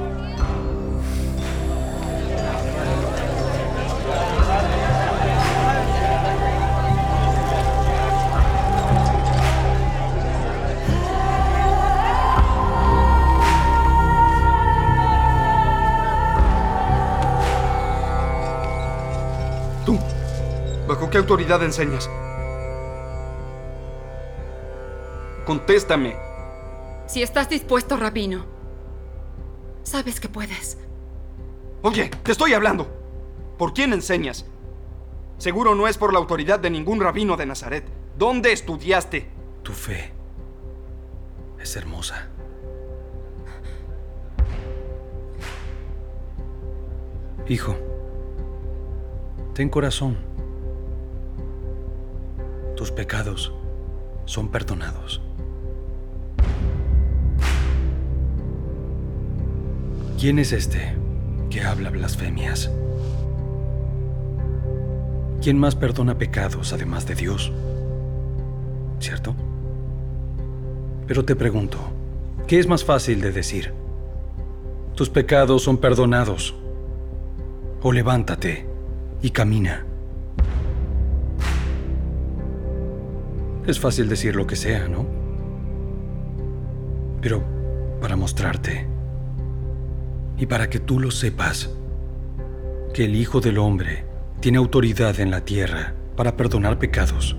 Tú. 19.85 19.99
¿Bajo 20.87 21.09
qué 21.09 21.17
autoridad 21.17 21.63
enseñas? 21.63 22.09
Contéstame. 25.45 26.15
Si 27.07 27.21
estás 27.21 27.49
dispuesto, 27.49 27.97
rabino, 27.97 28.45
sabes 29.83 30.19
que 30.19 30.29
puedes. 30.29 30.77
Oye, 31.81 32.09
te 32.23 32.31
estoy 32.31 32.53
hablando. 32.53 32.87
¿Por 33.57 33.73
quién 33.73 33.91
enseñas? 33.93 34.45
Seguro 35.37 35.75
no 35.75 35.87
es 35.87 35.97
por 35.97 36.13
la 36.13 36.19
autoridad 36.19 36.59
de 36.59 36.69
ningún 36.69 37.01
rabino 37.01 37.35
de 37.35 37.45
Nazaret. 37.45 37.85
¿Dónde 38.17 38.53
estudiaste? 38.53 39.29
Tu 39.63 39.73
fe 39.73 40.13
es 41.59 41.75
hermosa. 41.75 42.29
Hijo, 47.49 47.75
ten 49.53 49.67
corazón. 49.67 50.17
Tus 52.77 52.91
pecados 52.91 53.53
son 54.25 54.49
perdonados. 54.49 55.21
¿Quién 60.19 60.39
es 60.39 60.53
este 60.53 60.95
que 61.49 61.61
habla 61.61 61.89
blasfemias? 61.89 62.71
¿Quién 65.41 65.57
más 65.57 65.75
perdona 65.75 66.17
pecados 66.17 66.71
además 66.71 67.05
de 67.05 67.15
Dios? 67.15 67.51
¿Cierto? 68.99 69.35
Pero 71.07 71.25
te 71.25 71.35
pregunto, 71.35 71.77
¿qué 72.47 72.59
es 72.59 72.67
más 72.67 72.85
fácil 72.85 73.19
de 73.19 73.33
decir? 73.33 73.73
Tus 74.95 75.09
pecados 75.09 75.63
son 75.63 75.77
perdonados. 75.77 76.55
O 77.81 77.91
levántate 77.91 78.65
y 79.21 79.31
camina. 79.31 79.85
Es 83.67 83.79
fácil 83.79 84.07
decir 84.07 84.35
lo 84.35 84.47
que 84.47 84.55
sea, 84.55 84.87
¿no? 84.87 85.05
Pero 87.21 87.43
para 87.99 88.15
mostrarte 88.15 88.92
y 90.43 90.45
para 90.45 90.69
que 90.69 90.81
tú 90.81 90.99
lo 90.99 91.09
sepas, 91.09 91.69
que 92.93 93.05
el 93.05 93.15
Hijo 93.15 93.39
del 93.39 93.57
Hombre 93.57 94.03
tiene 94.41 94.57
autoridad 94.57 95.21
en 95.21 95.31
la 95.31 95.45
tierra 95.45 95.95
para 96.17 96.35
perdonar 96.35 96.79
pecados. 96.79 97.37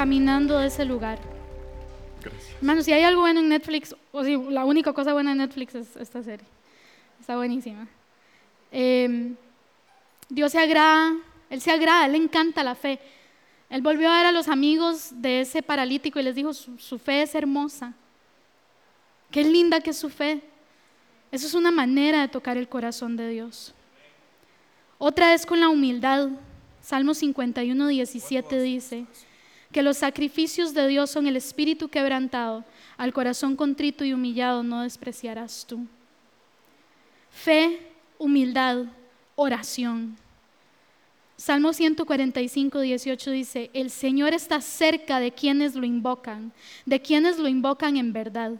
Caminando 0.00 0.58
de 0.58 0.68
ese 0.68 0.84
lugar. 0.84 1.18
Gracias. 2.22 2.54
Hermanos, 2.56 2.84
si 2.84 2.92
hay 2.92 3.02
algo 3.02 3.20
bueno 3.20 3.40
en 3.40 3.48
Netflix, 3.48 3.94
o 4.12 4.24
si 4.24 4.36
la 4.36 4.64
única 4.64 4.92
cosa 4.92 5.12
buena 5.12 5.32
en 5.32 5.38
Netflix 5.38 5.74
es 5.74 5.96
esta 5.96 6.22
serie. 6.22 6.46
Está 7.20 7.36
buenísima. 7.36 7.86
Eh, 8.72 9.34
Dios 10.28 10.52
se 10.52 10.58
agrada, 10.58 11.14
Él 11.50 11.60
se 11.60 11.70
agrada, 11.70 12.06
Él 12.06 12.12
le 12.12 12.18
encanta 12.18 12.62
la 12.62 12.74
fe. 12.74 12.98
Él 13.68 13.82
volvió 13.82 14.10
a 14.10 14.16
ver 14.16 14.26
a 14.26 14.32
los 14.32 14.48
amigos 14.48 15.10
de 15.12 15.42
ese 15.42 15.62
paralítico 15.62 16.18
y 16.18 16.22
les 16.22 16.34
dijo, 16.34 16.54
su, 16.54 16.78
su 16.78 16.98
fe 16.98 17.22
es 17.22 17.34
hermosa. 17.34 17.92
Qué 19.30 19.44
linda 19.44 19.80
que 19.80 19.90
es 19.90 19.98
su 19.98 20.08
fe. 20.08 20.42
Eso 21.30 21.46
es 21.46 21.54
una 21.54 21.70
manera 21.70 22.22
de 22.22 22.28
tocar 22.28 22.56
el 22.56 22.68
corazón 22.68 23.16
de 23.16 23.28
Dios. 23.28 23.74
Otra 24.98 25.34
es 25.34 25.46
con 25.46 25.60
la 25.60 25.68
humildad. 25.68 26.30
Salmo 26.82 27.14
51, 27.14 27.88
17 27.88 28.62
dice 28.62 29.06
que 29.72 29.82
los 29.82 29.98
sacrificios 29.98 30.74
de 30.74 30.88
Dios 30.88 31.10
son 31.10 31.26
el 31.26 31.36
espíritu 31.36 31.88
quebrantado, 31.88 32.64
al 32.96 33.12
corazón 33.12 33.54
contrito 33.54 34.04
y 34.04 34.12
humillado 34.12 34.62
no 34.62 34.82
despreciarás 34.82 35.64
tú. 35.66 35.86
Fe, 37.30 37.80
humildad, 38.18 38.86
oración. 39.36 40.16
Salmo 41.36 41.72
145, 41.72 42.80
18 42.80 43.30
dice, 43.30 43.70
el 43.72 43.90
Señor 43.90 44.34
está 44.34 44.60
cerca 44.60 45.20
de 45.20 45.32
quienes 45.32 45.74
lo 45.74 45.86
invocan, 45.86 46.52
de 46.84 47.00
quienes 47.00 47.38
lo 47.38 47.48
invocan 47.48 47.96
en 47.96 48.12
verdad. 48.12 48.52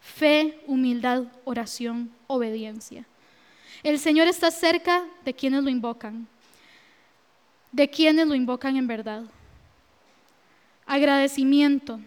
Fe, 0.00 0.60
humildad, 0.66 1.24
oración, 1.44 2.10
obediencia. 2.26 3.06
El 3.82 3.98
Señor 3.98 4.26
está 4.26 4.50
cerca 4.50 5.04
de 5.24 5.34
quienes 5.34 5.62
lo 5.62 5.70
invocan, 5.70 6.26
de 7.72 7.88
quienes 7.88 8.26
lo 8.26 8.34
invocan 8.34 8.76
en 8.76 8.86
verdad. 8.86 9.24
Agradecimiento. 10.86 12.00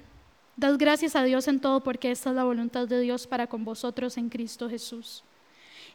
Dad 0.58 0.76
gracias 0.78 1.16
a 1.16 1.24
Dios 1.24 1.48
en 1.48 1.60
todo 1.60 1.82
porque 1.82 2.12
esta 2.12 2.30
es 2.30 2.36
la 2.36 2.44
voluntad 2.44 2.88
de 2.88 3.00
Dios 3.00 3.28
para 3.28 3.48
con 3.48 3.64
vosotros 3.64 4.18
en 4.18 4.30
Cristo 4.30 4.70
Jesús. 4.70 5.24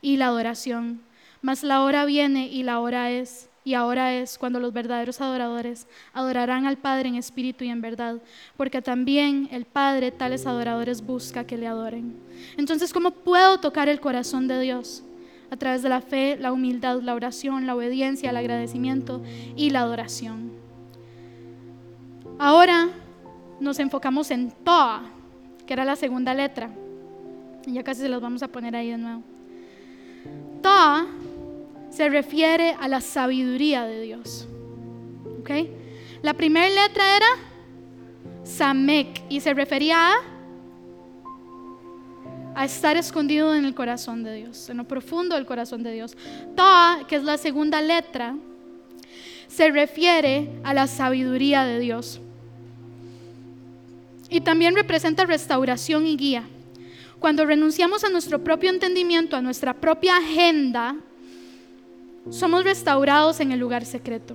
Y 0.01 0.17
la 0.17 0.27
adoración. 0.27 1.01
Mas 1.43 1.63
la 1.63 1.83
hora 1.83 2.05
viene 2.05 2.49
y 2.49 2.63
la 2.63 2.81
hora 2.81 3.11
es, 3.11 3.49
y 3.65 3.75
ahora 3.75 4.15
es 4.15 4.39
cuando 4.39 4.59
los 4.59 4.73
verdaderos 4.73 5.21
adoradores 5.21 5.87
adorarán 6.13 6.67
al 6.67 6.79
Padre 6.79 7.09
en 7.09 7.17
espíritu 7.17 7.65
y 7.65 7.69
en 7.69 7.81
verdad, 7.81 8.17
porque 8.57 8.81
también 8.81 9.49
el 9.53 9.65
Padre 9.65 10.11
tales 10.11 10.47
adoradores 10.47 11.05
busca 11.05 11.45
que 11.45 11.57
le 11.57 11.67
adoren. 11.67 12.17
Entonces, 12.57 12.93
¿cómo 12.93 13.11
puedo 13.11 13.61
tocar 13.61 13.89
el 13.89 14.01
corazón 14.01 14.49
de 14.49 14.61
Dios? 14.61 15.03
A 15.51 15.57
través 15.57 15.83
de 15.83 15.89
la 15.89 16.01
fe, 16.01 16.37
la 16.39 16.53
humildad, 16.53 17.01
la 17.03 17.15
oración, 17.15 17.67
la 17.67 17.75
obediencia, 17.75 18.31
el 18.31 18.37
agradecimiento 18.37 19.23
y 19.55 19.71
la 19.71 19.81
adoración. 19.81 20.51
Ahora 22.39 22.89
nos 23.61 23.79
enfocamos 23.79 24.31
en 24.31 24.51
Toa, 24.51 25.03
que 25.67 25.73
era 25.73 25.85
la 25.85 25.97
segunda 25.97 26.35
letra. 26.35 26.71
Ya 27.67 27.83
casi 27.83 28.03
se 28.03 28.09
los 28.09 28.21
vamos 28.21 28.43
a 28.43 28.49
poner 28.49 28.77
ahí 28.77 28.91
de 28.91 28.99
nuevo. 28.99 29.23
Toa 30.63 31.07
se 31.91 32.09
refiere 32.09 32.77
a 32.79 32.89
la 32.89 33.01
sabiduría 33.01 33.85
de 33.85 34.03
Dios. 34.03 34.47
¿Ok? 35.41 35.51
La 36.23 36.35
primera 36.35 36.69
letra 36.69 37.17
era 37.17 37.27
Samek 38.45 39.23
y 39.29 39.41
se 39.41 39.55
refería 39.55 40.13
a, 40.13 40.15
a 42.57 42.65
estar 42.65 42.97
escondido 42.97 43.55
en 43.55 43.67
el 43.67 43.75
corazón 43.75 44.25
de 44.25 44.35
Dios, 44.35 44.71
en 44.71 44.79
lo 44.79 44.85
profundo 44.85 45.35
del 45.35 45.45
corazón 45.45 45.83
de 45.83 45.93
Dios. 45.93 46.17
Toa, 46.57 47.05
que 47.07 47.17
es 47.17 47.23
la 47.23 47.37
segunda 47.37 47.83
letra, 47.83 48.35
se 49.47 49.71
refiere 49.71 50.49
a 50.65 50.73
la 50.73 50.87
sabiduría 50.87 51.65
de 51.65 51.79
Dios. 51.79 52.19
Y 54.31 54.41
también 54.41 54.75
representa 54.75 55.27
restauración 55.27 56.07
y 56.07 56.17
guía. 56.17 56.49
Cuando 57.19 57.45
renunciamos 57.45 58.05
a 58.05 58.09
nuestro 58.09 58.43
propio 58.43 58.71
entendimiento, 58.71 59.37
a 59.37 59.43
nuestra 59.43 59.75
propia 59.75 60.17
agenda, 60.17 60.97
somos 62.31 62.65
restaurados 62.65 63.39
en 63.41 63.53
el 63.53 63.61
lugar 63.61 63.85
secreto. 63.85 64.35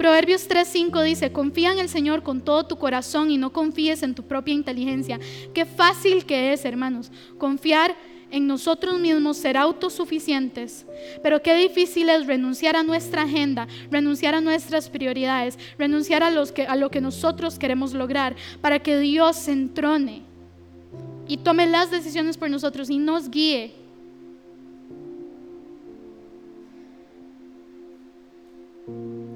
Proverbios 0.00 0.48
3:5 0.48 1.02
dice, 1.02 1.30
confía 1.30 1.72
en 1.72 1.78
el 1.78 1.90
Señor 1.90 2.22
con 2.22 2.40
todo 2.40 2.64
tu 2.64 2.78
corazón 2.78 3.30
y 3.30 3.36
no 3.36 3.52
confíes 3.52 4.02
en 4.02 4.14
tu 4.14 4.22
propia 4.22 4.54
inteligencia. 4.54 5.20
Qué 5.52 5.66
fácil 5.66 6.24
que 6.24 6.54
es, 6.54 6.64
hermanos, 6.64 7.12
confiar 7.36 7.94
en 8.30 8.46
nosotros 8.46 8.98
mismos, 8.98 9.36
ser 9.36 9.58
autosuficientes. 9.58 10.86
Pero 11.22 11.42
qué 11.42 11.54
difícil 11.54 12.08
es 12.08 12.26
renunciar 12.26 12.76
a 12.76 12.82
nuestra 12.82 13.24
agenda, 13.24 13.68
renunciar 13.90 14.34
a 14.34 14.40
nuestras 14.40 14.88
prioridades, 14.88 15.58
renunciar 15.76 16.22
a, 16.22 16.32
que, 16.46 16.62
a 16.62 16.76
lo 16.76 16.90
que 16.90 17.02
nosotros 17.02 17.58
queremos 17.58 17.92
lograr 17.92 18.36
para 18.62 18.78
que 18.78 18.98
Dios 18.98 19.36
se 19.36 19.52
entrone 19.52 20.22
y 21.28 21.36
tome 21.36 21.66
las 21.66 21.90
decisiones 21.90 22.38
por 22.38 22.48
nosotros 22.48 22.88
y 22.88 22.96
nos 22.96 23.28
guíe. 23.28 23.79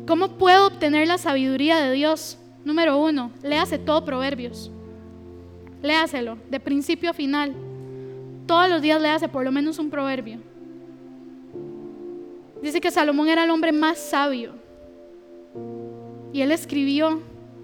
¿Cómo 0.06 0.28
puedo 0.36 0.66
obtener 0.66 1.08
la 1.08 1.18
sabiduría 1.18 1.78
de 1.78 1.92
Dios? 1.92 2.38
Número 2.64 2.98
uno, 2.98 3.30
léase 3.42 3.78
todo 3.78 4.04
Proverbios. 4.04 4.70
Léaselo, 5.82 6.38
de 6.50 6.60
principio 6.60 7.10
a 7.10 7.14
final. 7.14 7.54
Todos 8.46 8.68
los 8.68 8.82
días 8.82 9.00
léase 9.00 9.28
por 9.28 9.44
lo 9.44 9.52
menos 9.52 9.78
un 9.78 9.90
proverbio. 9.90 10.38
Dice 12.62 12.80
que 12.80 12.90
Salomón 12.90 13.28
era 13.28 13.44
el 13.44 13.50
hombre 13.50 13.72
más 13.72 13.98
sabio. 13.98 14.54
Y 16.32 16.40
él 16.40 16.52
escribió 16.52 17.20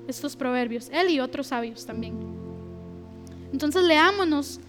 estos 0.07 0.37
proverbios, 0.37 0.91
él 0.93 1.09
y 1.11 1.21
otros 1.21 1.47
sabios 1.49 1.87
también. 1.87 2.15
Entonces 3.53 3.83
leámonos 3.85 4.61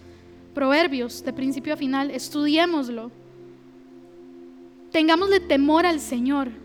proverbios 0.54 1.24
de 1.24 1.32
principio 1.32 1.74
a 1.74 1.76
final, 1.76 2.10
estudiémoslo. 2.10 3.10
Tengámosle 4.90 5.40
temor 5.40 5.86
al 5.86 6.00
Señor. 6.00 6.61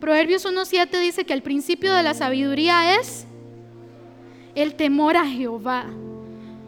Proverbios 0.00 0.46
1.7 0.46 0.98
dice 1.00 1.24
que 1.24 1.34
el 1.34 1.42
principio 1.42 1.92
de 1.94 2.02
la 2.02 2.14
sabiduría 2.14 2.98
es 2.98 3.26
el 4.54 4.74
temor 4.74 5.16
a 5.16 5.26
Jehová. 5.26 5.86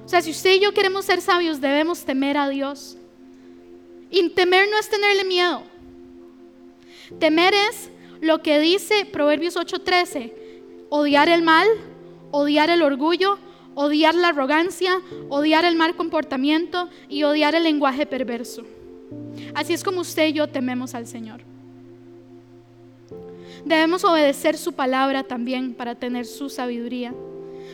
O 0.04 0.08
sea, 0.08 0.20
si 0.20 0.30
usted 0.32 0.56
y 0.56 0.60
yo 0.60 0.74
queremos 0.74 1.06
ser 1.06 1.22
sabios, 1.22 1.60
debemos 1.60 2.04
temer 2.04 2.36
a 2.36 2.48
Dios. 2.48 2.98
Y 4.10 4.28
temer 4.30 4.68
no 4.70 4.78
es 4.78 4.88
tenerle 4.90 5.24
miedo. 5.24 5.62
Temer 7.18 7.54
es 7.54 7.90
lo 8.20 8.42
que 8.42 8.60
dice 8.60 9.06
Proverbios 9.06 9.56
8:13, 9.56 10.34
odiar 10.90 11.30
el 11.30 11.42
mal, 11.42 11.66
odiar 12.30 12.68
el 12.68 12.82
orgullo, 12.82 13.38
odiar 13.74 14.14
la 14.14 14.28
arrogancia, 14.28 15.00
odiar 15.30 15.64
el 15.64 15.76
mal 15.76 15.96
comportamiento 15.96 16.90
y 17.08 17.22
odiar 17.22 17.54
el 17.54 17.64
lenguaje 17.64 18.04
perverso. 18.04 18.64
Así 19.54 19.72
es 19.72 19.82
como 19.82 20.02
usted 20.02 20.28
y 20.28 20.32
yo 20.34 20.48
tememos 20.48 20.94
al 20.94 21.06
Señor. 21.06 21.51
Debemos 23.64 24.04
obedecer 24.04 24.56
su 24.58 24.72
palabra 24.72 25.22
también 25.22 25.74
para 25.74 25.94
tener 25.94 26.26
su 26.26 26.48
sabiduría. 26.48 27.14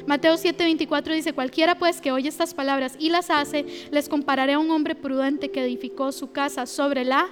Mateo 0.07 0.35
7:24 0.35 1.15
dice, 1.15 1.33
cualquiera 1.33 1.79
pues 1.79 2.01
que 2.01 2.13
oye 2.13 2.29
estas 2.29 2.55
palabras 2.55 2.95
y 2.99 3.11
las 3.11 3.31
hace, 3.31 3.65
les 3.91 4.09
compararé 4.09 4.55
a 4.55 4.59
un 4.59 4.71
hombre 4.71 4.95
prudente 4.95 5.51
que 5.51 5.63
edificó 5.63 6.13
su 6.13 6.33
casa 6.33 6.67
sobre 6.67 7.05
la 7.05 7.29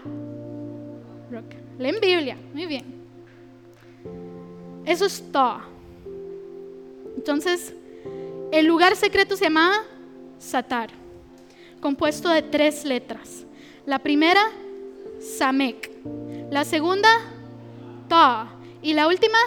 roca. 1.30 1.56
Leen 1.78 1.96
Biblia, 2.00 2.36
muy 2.52 2.66
bien. 2.66 2.84
Eso 4.84 5.04
es 5.04 5.22
todo. 5.32 5.60
Entonces, 7.16 7.74
el 8.52 8.66
lugar 8.66 8.94
secreto 8.96 9.36
se 9.36 9.44
llamaba 9.44 9.76
Satar, 10.38 10.90
compuesto 11.80 12.28
de 12.28 12.42
tres 12.42 12.84
letras. 12.84 13.44
La 13.84 13.98
primera, 13.98 14.42
Samek. 15.20 15.90
La 16.50 16.64
segunda, 16.64 17.08
Y 18.82 18.92
la 18.92 19.08
última, 19.08 19.38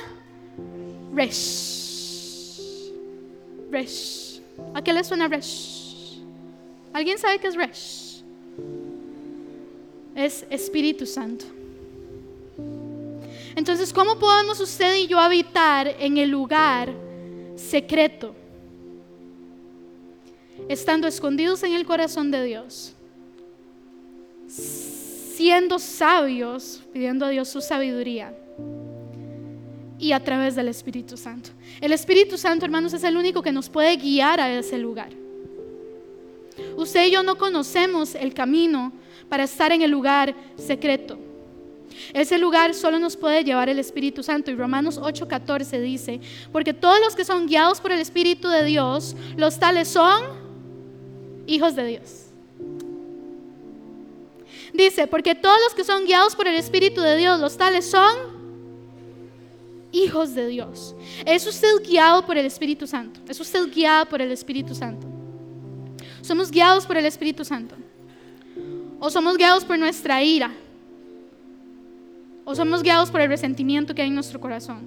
Resh. 1.14 2.92
Resh. 3.72 4.42
¿A 4.74 4.82
qué 4.82 4.92
le 4.92 5.04
suena 5.04 5.30
Resh? 5.30 6.20
¿Alguien 6.92 7.18
sabe 7.18 7.40
qué 7.40 7.48
es 7.48 7.56
Resh? 7.56 8.22
Es 10.14 10.46
Espíritu 10.50 11.06
Santo. 11.06 11.46
Entonces, 13.56 13.94
¿cómo 13.94 14.20
podemos 14.20 14.60
usted 14.60 14.98
y 14.98 15.08
yo 15.08 15.20
habitar 15.20 15.88
en 16.00 16.18
el 16.18 16.30
lugar 16.30 16.94
secreto? 17.56 18.36
Estando 20.68 21.08
escondidos 21.08 21.64
en 21.64 21.74
el 21.74 21.86
corazón 21.86 22.30
de 22.30 22.44
Dios, 22.44 22.94
siendo 24.48 25.80
sabios, 25.80 26.84
pidiendo 26.92 27.26
a 27.26 27.30
Dios 27.30 27.48
su 27.48 27.62
sabiduría 27.62 28.34
y 30.00 30.14
a 30.14 30.24
través 30.24 30.56
del 30.56 30.70
Espíritu 30.70 31.18
Santo. 31.18 31.50
El 31.82 31.92
Espíritu 31.92 32.38
Santo, 32.38 32.66
hermanos, 32.66 32.94
es 32.94 33.04
el 33.04 33.18
único 33.18 33.42
que 33.42 33.52
nos 33.52 33.70
puede 33.70 33.98
guiar 33.98 34.40
a 34.40 34.52
ese 34.52 34.78
lugar. 34.78 35.10
Usted 36.78 37.08
y 37.08 37.12
yo 37.12 37.24
no 37.24 37.38
conocemos 37.38 38.16
el 38.16 38.34
camino 38.34 38.94
para 39.28 39.44
estar 39.44 39.72
en 39.72 39.82
el 39.82 39.92
lugar 39.92 40.34
secreto. 40.58 41.18
Ese 42.14 42.38
lugar 42.38 42.74
solo 42.74 43.00
nos 43.00 43.18
puede 43.18 43.44
llevar 43.44 43.68
el 43.70 43.80
Espíritu 43.80 44.24
Santo. 44.24 44.52
Y 44.52 44.56
Romanos 44.56 45.00
8:14 45.00 45.82
dice, 45.82 46.22
porque 46.52 46.74
todos 46.74 47.00
los 47.02 47.16
que 47.16 47.26
son 47.26 47.48
guiados 47.48 47.82
por 47.82 47.92
el 47.92 48.00
Espíritu 48.00 48.48
de 48.48 48.64
Dios, 48.64 49.16
los 49.36 49.60
tales 49.60 49.90
son 49.90 50.22
hijos 51.46 51.76
de 51.76 51.86
Dios. 51.86 52.26
Dice, 54.74 55.08
porque 55.08 55.36
todos 55.36 55.58
los 55.66 55.74
que 55.74 55.84
son 55.84 56.06
guiados 56.06 56.36
por 56.36 56.48
el 56.48 56.56
Espíritu 56.56 57.02
de 57.02 57.18
Dios, 57.18 57.40
los 57.40 57.58
tales 57.58 57.90
son 57.90 58.39
hijos 59.92 60.36
de 60.36 60.48
Dios. 60.48 60.96
¿Es 61.26 61.46
usted 61.48 61.82
guiado 61.84 62.26
por 62.26 62.38
el 62.38 62.46
Espíritu 62.46 62.88
Santo? 62.88 63.20
¿Es 63.28 63.40
usted 63.40 63.72
guiado 63.72 64.06
por 64.08 64.22
el 64.22 64.32
Espíritu 64.32 64.76
Santo? 64.76 65.08
¿Somos 66.22 66.52
guiados 66.52 66.86
por 66.86 66.98
el 66.98 67.06
Espíritu 67.06 67.44
Santo? 67.46 67.76
¿O 69.00 69.10
somos 69.10 69.38
guiados 69.38 69.64
por 69.64 69.80
nuestra 69.80 70.22
ira? 70.22 70.52
¿O 72.46 72.56
somos 72.56 72.84
guiados 72.84 73.10
por 73.10 73.22
el 73.22 73.30
resentimiento 73.30 73.96
que 73.96 74.02
hay 74.02 74.10
en 74.10 74.16
nuestro 74.16 74.40
corazón? 74.40 74.82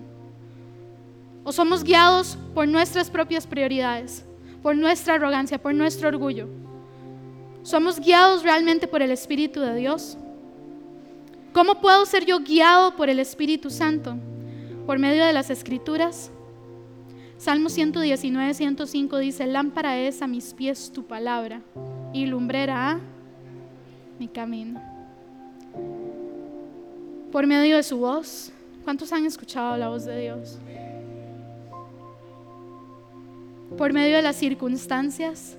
¿O 1.45 1.53
somos 1.53 1.83
guiados 1.83 2.37
por 2.55 2.69
nuestras 2.69 3.11
propias 3.11 3.47
prioridades, 3.47 4.25
por 4.63 4.77
nuestra 4.77 5.15
arrogancia, 5.15 5.59
por 5.59 5.75
nuestro 5.75 6.09
orgullo? 6.09 6.49
¿Somos 7.63 7.99
guiados 7.99 8.43
realmente 8.43 8.87
por 8.87 9.03
el 9.03 9.11
Espíritu 9.11 9.61
de 9.61 9.75
Dios? 9.75 10.17
¿Cómo 11.53 11.81
puedo 11.81 12.05
ser 12.07 12.25
yo 12.25 12.41
guiado 12.41 12.97
por 12.97 13.09
el 13.09 13.19
Espíritu 13.19 13.71
Santo? 13.71 14.17
Por 14.87 14.99
medio 14.99 15.25
de 15.25 15.33
las 15.33 15.51
Escrituras. 15.51 16.31
Salmo 17.39 17.69
119, 17.69 18.55
105 18.55 19.19
dice, 19.19 19.47
lámpara 19.47 19.99
es 19.99 20.23
a 20.23 20.27
mis 20.27 20.55
pies 20.55 20.93
tu 20.93 21.05
palabra 21.05 21.61
y 22.13 22.27
lumbrera 22.27 22.93
a 22.93 23.01
mi 24.19 24.29
camino 24.29 24.93
por 27.33 27.47
medio 27.47 27.77
de 27.77 27.83
su 27.83 27.97
voz. 27.97 28.53
¿Cuántos 28.85 29.11
han 29.13 29.25
escuchado 29.25 29.77
la 29.79 29.89
voz 29.89 30.05
de 30.05 30.21
Dios? 30.21 30.59
Por 33.79 33.93
medio 33.95 34.17
de 34.17 34.23
las 34.23 34.37
circunstancias. 34.37 35.57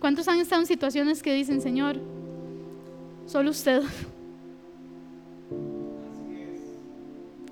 ¿Cuántos 0.00 0.26
han 0.26 0.40
estado 0.40 0.62
en 0.62 0.66
situaciones 0.66 1.22
que 1.22 1.34
dicen, 1.34 1.60
Señor, 1.60 2.00
solo 3.26 3.50
usted? 3.50 3.82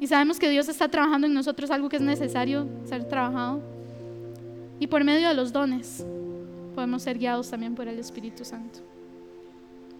Y 0.01 0.07
sabemos 0.07 0.39
que 0.39 0.49
Dios 0.49 0.69
está 0.69 0.89
trabajando 0.89 1.27
en 1.27 1.35
nosotros 1.35 1.71
algo 1.71 1.91
que 1.91 1.97
es 1.97 2.03
necesario 2.03 2.67
ser 2.85 3.05
trabajado. 3.05 3.61
Y 4.79 4.87
por 4.87 5.05
medio 5.05 5.29
de 5.29 5.35
los 5.35 5.53
dones 5.53 6.05
podemos 6.75 7.03
ser 7.03 7.19
guiados 7.19 7.51
también 7.51 7.75
por 7.75 7.87
el 7.87 7.99
Espíritu 7.99 8.43
Santo. 8.43 8.81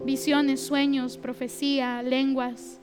Visiones, 0.03 0.59
sueños, 0.59 1.17
profecía, 1.17 2.01
lenguas. 2.01 2.79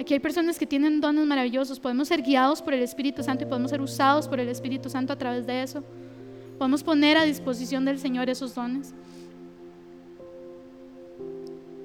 Aquí 0.00 0.14
hay 0.14 0.20
personas 0.20 0.58
que 0.58 0.66
tienen 0.66 1.02
dones 1.02 1.26
maravillosos. 1.26 1.78
Podemos 1.78 2.08
ser 2.08 2.22
guiados 2.22 2.62
por 2.62 2.72
el 2.72 2.82
Espíritu 2.82 3.22
Santo 3.22 3.44
y 3.44 3.46
podemos 3.46 3.70
ser 3.70 3.82
usados 3.82 4.26
por 4.26 4.40
el 4.40 4.48
Espíritu 4.48 4.88
Santo 4.88 5.12
a 5.12 5.16
través 5.16 5.46
de 5.46 5.62
eso. 5.62 5.84
Podemos 6.56 6.82
poner 6.82 7.18
a 7.18 7.24
disposición 7.24 7.84
del 7.84 7.98
Señor 7.98 8.30
esos 8.30 8.54
dones. 8.54 8.94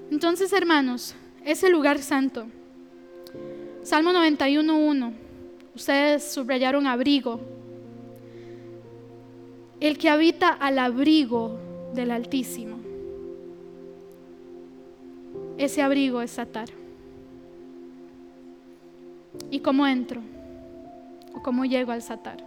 Entonces, 0.09 0.53
hermanos, 0.53 1.13
ese 1.43 1.69
lugar 1.69 1.99
santo. 1.99 2.47
Salmo 3.85 4.11
91.1. 4.13 5.13
Ustedes 5.75 6.23
subrayaron 6.23 6.87
abrigo. 6.87 7.39
El 9.79 9.99
que 9.99 10.09
habita 10.09 10.49
al 10.49 10.79
abrigo 10.79 11.59
del 11.93 12.09
Altísimo. 12.09 12.77
Ese 15.59 15.83
abrigo 15.83 16.19
es 16.23 16.39
atar. 16.39 16.67
¿Y 19.51 19.59
cómo 19.59 19.85
entro? 19.85 20.19
¿O 21.35 21.43
cómo 21.43 21.63
llego 21.63 21.91
al 21.91 22.01
satar? 22.01 22.43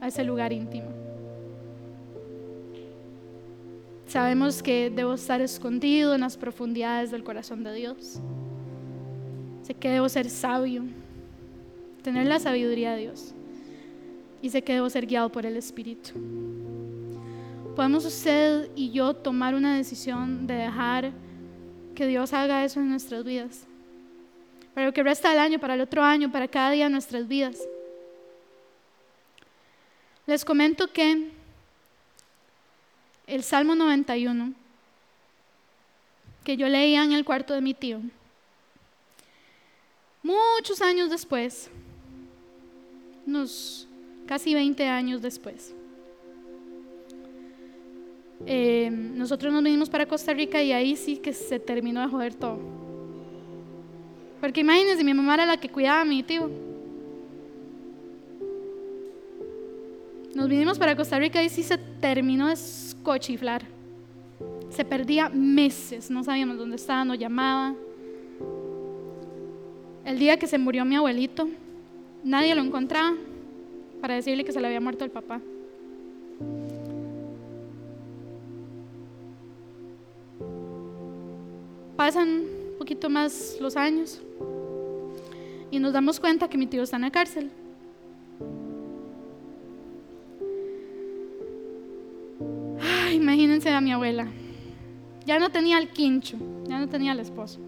A 0.00 0.08
ese 0.08 0.24
lugar 0.24 0.52
íntimo. 0.52 0.88
Sabemos 4.08 4.64
que 4.64 4.90
debo 4.90 5.14
estar 5.14 5.40
escondido 5.40 6.12
en 6.16 6.22
las 6.22 6.36
profundidades 6.36 7.12
del 7.12 7.22
corazón 7.22 7.62
de 7.62 7.72
Dios. 7.72 8.20
Sé 9.66 9.74
que 9.74 9.90
debo 9.90 10.08
ser 10.08 10.30
sabio, 10.30 10.84
tener 12.02 12.26
la 12.26 12.38
sabiduría 12.38 12.92
de 12.92 13.00
Dios. 13.00 13.34
Y 14.40 14.50
sé 14.50 14.62
que 14.62 14.74
debo 14.74 14.88
ser 14.88 15.06
guiado 15.06 15.30
por 15.30 15.44
el 15.44 15.56
Espíritu. 15.56 16.12
Podemos 17.74 18.04
usted 18.04 18.70
y 18.76 18.92
yo 18.92 19.14
tomar 19.14 19.54
una 19.54 19.76
decisión 19.76 20.46
de 20.46 20.54
dejar 20.54 21.10
que 21.96 22.06
Dios 22.06 22.32
haga 22.32 22.64
eso 22.64 22.78
en 22.78 22.90
nuestras 22.90 23.24
vidas 23.24 23.66
para 24.76 24.88
lo 24.88 24.92
que 24.92 25.02
resta 25.02 25.30
del 25.30 25.38
año, 25.38 25.58
para 25.58 25.72
el 25.72 25.80
otro 25.80 26.02
año, 26.02 26.30
para 26.30 26.46
cada 26.46 26.70
día 26.70 26.84
de 26.84 26.90
nuestras 26.90 27.26
vidas. 27.26 27.66
Les 30.26 30.44
comento 30.44 30.92
que 30.92 31.30
el 33.26 33.42
Salmo 33.42 33.74
91, 33.74 34.52
que 36.44 36.58
yo 36.58 36.68
leía 36.68 37.02
en 37.02 37.12
el 37.12 37.24
cuarto 37.24 37.54
de 37.54 37.62
mi 37.62 37.72
tío, 37.72 38.02
muchos 40.26 40.82
años 40.82 41.08
después, 41.10 41.70
unos 43.26 43.88
casi 44.26 44.54
20 44.54 44.84
años 44.88 45.22
después, 45.22 45.74
eh, 48.44 48.90
nosotros 48.90 49.52
nos 49.52 49.62
vinimos 49.62 49.88
para 49.88 50.06
Costa 50.06 50.34
Rica 50.34 50.62
y 50.62 50.72
ahí 50.72 50.96
sí 50.96 51.16
que 51.16 51.32
se 51.32 51.58
terminó 51.58 52.00
de 52.02 52.08
joder 52.08 52.34
todo. 52.34 52.58
Porque 54.40 54.60
imagínense, 54.60 55.02
mi 55.02 55.14
mamá 55.14 55.34
era 55.34 55.46
la 55.46 55.56
que 55.56 55.68
cuidaba 55.68 56.02
a 56.02 56.04
mi 56.04 56.22
tío. 56.22 56.50
Nos 60.34 60.48
vinimos 60.48 60.78
para 60.78 60.94
Costa 60.94 61.18
Rica 61.18 61.42
y 61.42 61.48
sí 61.48 61.62
se 61.62 61.78
terminó 61.78 62.48
de 62.48 62.54
escochiflar. 62.54 63.62
Se 64.68 64.84
perdía 64.84 65.30
meses, 65.30 66.10
no 66.10 66.22
sabíamos 66.22 66.58
dónde 66.58 66.76
estaba, 66.76 67.04
no 67.04 67.14
llamaba. 67.14 67.74
El 70.06 70.20
día 70.20 70.38
que 70.38 70.46
se 70.46 70.56
murió 70.56 70.84
mi 70.84 70.94
abuelito, 70.94 71.48
nadie 72.22 72.54
lo 72.54 72.62
encontraba 72.62 73.16
para 74.00 74.14
decirle 74.14 74.44
que 74.44 74.52
se 74.52 74.60
le 74.60 74.68
había 74.68 74.80
muerto 74.80 75.04
el 75.04 75.10
papá. 75.10 75.40
Pasan 81.96 82.28
un 82.28 82.78
poquito 82.78 83.10
más 83.10 83.56
los 83.60 83.76
años 83.76 84.22
y 85.72 85.80
nos 85.80 85.92
damos 85.92 86.20
cuenta 86.20 86.48
que 86.48 86.56
mi 86.56 86.68
tío 86.68 86.84
está 86.84 86.94
en 86.94 87.02
la 87.02 87.10
cárcel. 87.10 87.50
imagínense 93.12 93.70
a 93.70 93.80
mi 93.80 93.90
abuela. 93.90 94.28
Ya 95.24 95.40
no 95.40 95.50
tenía 95.50 95.78
el 95.78 95.88
quincho, 95.88 96.36
ya 96.68 96.78
no 96.78 96.88
tenía 96.88 97.10
el 97.10 97.18
esposo. 97.18 97.58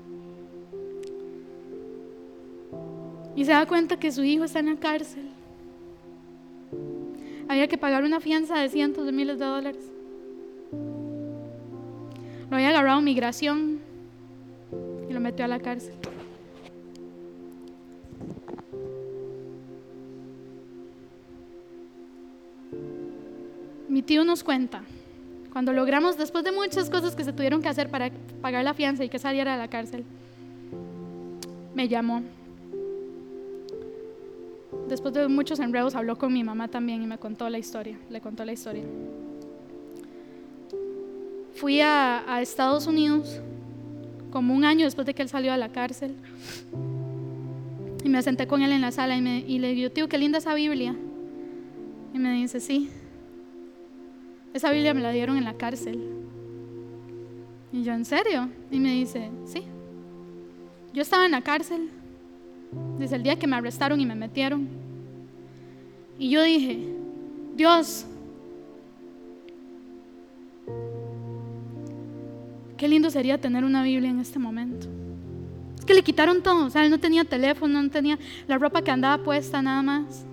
Y 3.38 3.44
se 3.44 3.52
da 3.52 3.66
cuenta 3.66 4.00
que 4.00 4.10
su 4.10 4.24
hijo 4.24 4.42
está 4.42 4.58
en 4.58 4.66
la 4.66 4.74
cárcel. 4.74 5.28
Había 7.46 7.68
que 7.68 7.78
pagar 7.78 8.02
una 8.02 8.18
fianza 8.18 8.58
de 8.58 8.68
cientos 8.68 9.06
de 9.06 9.12
miles 9.12 9.38
de 9.38 9.44
dólares. 9.44 9.92
Lo 12.50 12.56
había 12.56 12.70
agarrado 12.70 13.00
migración 13.00 13.78
y 15.08 15.12
lo 15.12 15.20
metió 15.20 15.44
a 15.44 15.48
la 15.48 15.60
cárcel. 15.60 15.94
Mi 23.88 24.02
tío 24.02 24.24
nos 24.24 24.42
cuenta, 24.42 24.82
cuando 25.52 25.72
logramos, 25.72 26.18
después 26.18 26.42
de 26.42 26.50
muchas 26.50 26.90
cosas 26.90 27.14
que 27.14 27.22
se 27.22 27.32
tuvieron 27.32 27.62
que 27.62 27.68
hacer 27.68 27.88
para 27.88 28.10
pagar 28.42 28.64
la 28.64 28.74
fianza 28.74 29.04
y 29.04 29.08
que 29.08 29.20
saliera 29.20 29.52
de 29.52 29.58
la 29.58 29.68
cárcel, 29.68 30.04
me 31.76 31.86
llamó. 31.86 32.24
Después 34.88 35.12
de 35.12 35.28
muchos 35.28 35.60
enredos 35.60 35.94
habló 35.94 36.16
con 36.16 36.32
mi 36.32 36.42
mamá 36.42 36.68
también 36.68 37.02
y 37.02 37.06
me 37.06 37.18
contó 37.18 37.48
la 37.50 37.58
historia, 37.58 37.98
le 38.08 38.20
contó 38.20 38.44
la 38.44 38.52
historia. 38.52 38.84
Fui 41.54 41.80
a, 41.80 42.40
Estados 42.40 42.86
Unidos 42.86 43.40
como 44.30 44.54
un 44.54 44.64
año 44.64 44.84
después 44.84 45.06
de 45.06 45.14
que 45.14 45.22
él 45.22 45.28
salió 45.28 45.52
de 45.52 45.58
la 45.58 45.70
cárcel 45.70 46.14
y 48.02 48.08
me 48.08 48.22
senté 48.22 48.46
con 48.46 48.62
él 48.62 48.72
en 48.72 48.80
la 48.80 48.92
sala 48.92 49.16
y 49.16 49.58
le 49.58 49.74
digo, 49.74 49.90
tío, 49.90 50.08
qué 50.08 50.16
linda 50.16 50.38
esa 50.38 50.54
Biblia. 50.54 50.94
Y 52.14 52.18
me 52.18 52.32
dice, 52.32 52.60
sí, 52.60 52.88
esa 54.54 54.72
Biblia 54.72 54.94
me 54.94 55.02
la 55.02 55.10
dieron 55.10 55.36
en 55.36 55.44
la 55.44 55.54
cárcel. 55.54 56.00
Y 57.72 57.82
yo, 57.82 57.92
¿en 57.92 58.04
serio? 58.04 58.48
Y 58.70 58.80
me 58.80 58.92
dice, 58.92 59.30
sí. 59.44 59.64
Yo 60.94 61.02
estaba 61.02 61.26
en 61.26 61.32
la 61.32 61.42
cárcel 61.42 61.90
desde 62.98 63.16
el 63.16 63.22
día 63.22 63.38
que 63.38 63.46
me 63.46 63.56
arrestaron 63.56 64.00
y 64.00 64.06
me 64.06 64.14
metieron. 64.14 64.77
Y 66.18 66.30
yo 66.30 66.42
dije, 66.42 66.78
Dios, 67.54 68.04
qué 72.76 72.88
lindo 72.88 73.10
sería 73.10 73.38
tener 73.40 73.64
una 73.64 73.82
Biblia 73.82 74.10
en 74.10 74.20
este 74.20 74.38
momento. 74.38 74.88
que 75.86 75.94
le 75.94 76.02
quitaron 76.02 76.42
todo. 76.42 76.66
O 76.66 76.70
sea, 76.70 76.84
él 76.84 76.90
no 76.90 76.98
tenía 77.00 77.24
teléfono, 77.24 77.82
no 77.82 77.88
tenía 77.88 78.18
la 78.46 78.58
ropa 78.58 78.82
que 78.82 78.90
andaba 78.90 79.24
puesta, 79.24 79.62
nada 79.62 79.80
más. 79.82 80.26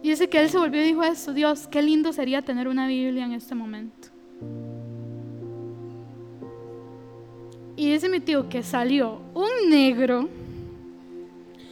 Y 0.00 0.10
dice 0.10 0.28
que 0.28 0.40
él 0.40 0.48
se 0.48 0.58
volvió 0.58 0.80
y 0.80 0.86
dijo 0.86 1.02
eso, 1.02 1.32
Dios, 1.32 1.66
qué 1.66 1.82
lindo 1.82 2.12
sería 2.12 2.42
tener 2.42 2.68
una 2.68 2.86
Biblia 2.86 3.24
en 3.24 3.32
este 3.32 3.56
momento. 3.56 4.08
Y 7.74 7.90
dice 7.90 8.08
mi 8.08 8.20
tío 8.20 8.48
que 8.48 8.62
salió 8.62 9.20
un 9.34 9.70
negro 9.70 10.28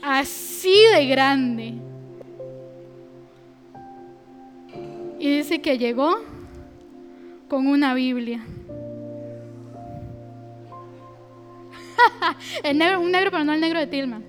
así 0.03 0.75
de 0.95 1.07
grande. 1.07 1.86
Y 5.19 5.39
dice 5.39 5.61
que 5.61 5.79
llegó 5.79 6.19
con 7.49 7.67
una 7.67 7.95
Biblia. 7.95 8.45
el 12.63 12.79
negro, 12.79 13.01
un 13.01 13.11
negro, 13.11 13.31
pero 13.31 13.45
no 13.45 13.53
el 13.53 13.61
negro 13.61 13.81
de 13.81 13.87
Tilma. 13.87 14.21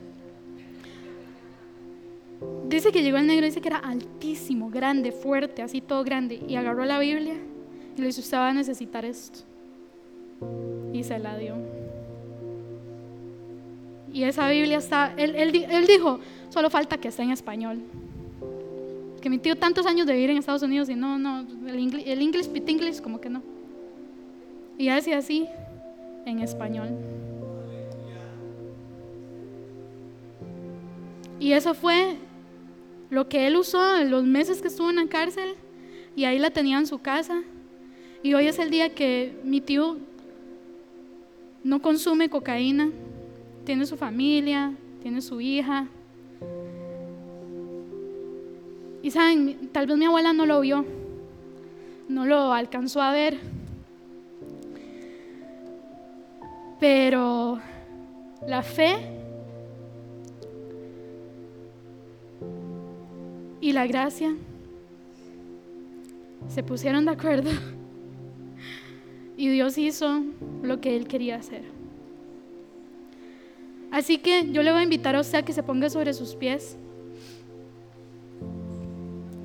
Dice 2.67 2.91
que 2.91 3.01
llegó 3.01 3.17
el 3.17 3.27
negro, 3.27 3.45
dice 3.45 3.61
que 3.61 3.69
era 3.69 3.77
altísimo, 3.77 4.69
grande, 4.69 5.11
fuerte, 5.11 5.61
así 5.61 5.81
todo 5.81 6.03
grande. 6.03 6.41
Y 6.47 6.55
agarró 6.55 6.85
la 6.85 6.99
Biblia 6.99 7.35
y 7.95 8.01
le 8.01 8.07
dijo, 8.07 8.19
usted 8.19 8.37
va 8.37 8.49
a 8.49 8.53
necesitar 8.53 9.05
esto. 9.05 9.39
Y 10.93 11.03
se 11.03 11.19
la 11.19 11.37
dio. 11.37 11.55
Y 14.13 14.23
esa 14.23 14.49
Biblia 14.49 14.77
está, 14.77 15.13
él, 15.17 15.35
él 15.35 15.87
dijo, 15.87 16.19
solo 16.49 16.69
falta 16.69 16.97
que 16.97 17.09
esté 17.09 17.23
en 17.23 17.31
español. 17.31 17.81
Que 19.27 19.31
mi 19.31 19.39
tío 19.39 19.57
tantos 19.57 19.85
años 19.85 20.07
de 20.07 20.13
vivir 20.13 20.29
en 20.29 20.37
Estados 20.37 20.63
Unidos 20.63 20.87
y 20.87 20.95
no, 20.95 21.19
no, 21.19 21.45
el 21.67 21.77
inglés, 21.81 22.05
el 22.07 22.21
inglés, 22.21 22.47
pit 22.47 22.69
inglés, 22.69 23.01
como 23.01 23.19
que 23.19 23.29
no. 23.29 23.43
Y 24.77 24.87
decía 24.87 25.17
así, 25.17 25.45
en 26.25 26.39
español. 26.39 26.91
Y 31.41 31.51
eso 31.51 31.73
fue 31.73 32.15
lo 33.09 33.27
que 33.27 33.47
él 33.47 33.57
usó 33.57 33.97
en 33.97 34.11
los 34.11 34.23
meses 34.23 34.61
que 34.61 34.69
estuvo 34.69 34.89
en 34.91 34.95
la 34.95 35.07
cárcel 35.07 35.55
y 36.15 36.23
ahí 36.23 36.39
la 36.39 36.51
tenía 36.51 36.77
en 36.77 36.87
su 36.87 36.99
casa. 36.99 37.43
Y 38.23 38.33
hoy 38.33 38.47
es 38.47 38.59
el 38.59 38.69
día 38.69 38.95
que 38.95 39.37
mi 39.43 39.59
tío 39.59 39.97
no 41.65 41.81
consume 41.81 42.29
cocaína, 42.29 42.91
tiene 43.65 43.85
su 43.87 43.97
familia, 43.97 44.71
tiene 45.01 45.19
su 45.19 45.41
hija. 45.41 45.89
Y 49.07 49.11
saben, 49.11 49.69
tal 49.71 49.87
vez 49.87 49.95
mi 49.95 50.03
abuela 50.03 50.33
no 50.33 50.45
lo 50.45 50.59
vio, 50.59 50.83
no 52.09 52.25
lo 52.25 52.51
alcanzó 52.51 53.01
a 53.01 53.13
ver, 53.13 53.39
pero 56.77 57.57
la 58.45 58.61
fe 58.63 58.97
y 63.61 63.71
la 63.71 63.87
gracia 63.87 64.35
se 66.49 66.61
pusieron 66.63 67.05
de 67.05 67.11
acuerdo 67.11 67.51
y 69.37 69.47
Dios 69.47 69.77
hizo 69.77 70.21
lo 70.63 70.81
que 70.81 70.97
Él 70.97 71.07
quería 71.07 71.37
hacer. 71.37 71.63
Así 73.89 74.17
que 74.17 74.51
yo 74.51 74.63
le 74.63 74.71
voy 74.71 74.81
a 74.81 74.83
invitar 74.83 75.15
a 75.15 75.21
usted 75.21 75.37
a 75.37 75.43
que 75.43 75.53
se 75.53 75.63
ponga 75.63 75.89
sobre 75.89 76.13
sus 76.13 76.35
pies 76.35 76.77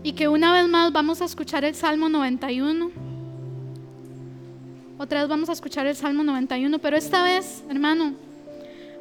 y 0.03 0.13
que 0.13 0.29
una 0.29 0.53
vez 0.53 0.69
más 0.69 0.93
vamos 0.93 1.21
a 1.21 1.25
escuchar 1.25 1.65
el 1.65 1.75
Salmo 1.75 2.09
91. 2.09 2.91
Otra 4.99 5.21
vez 5.21 5.29
vamos 5.29 5.49
a 5.49 5.53
escuchar 5.53 5.87
el 5.87 5.97
Salmo 5.97 6.25
91, 6.25 6.79
pero 6.79 6.97
esta 6.97 7.23
vez, 7.23 7.63
hermano, 7.69 8.15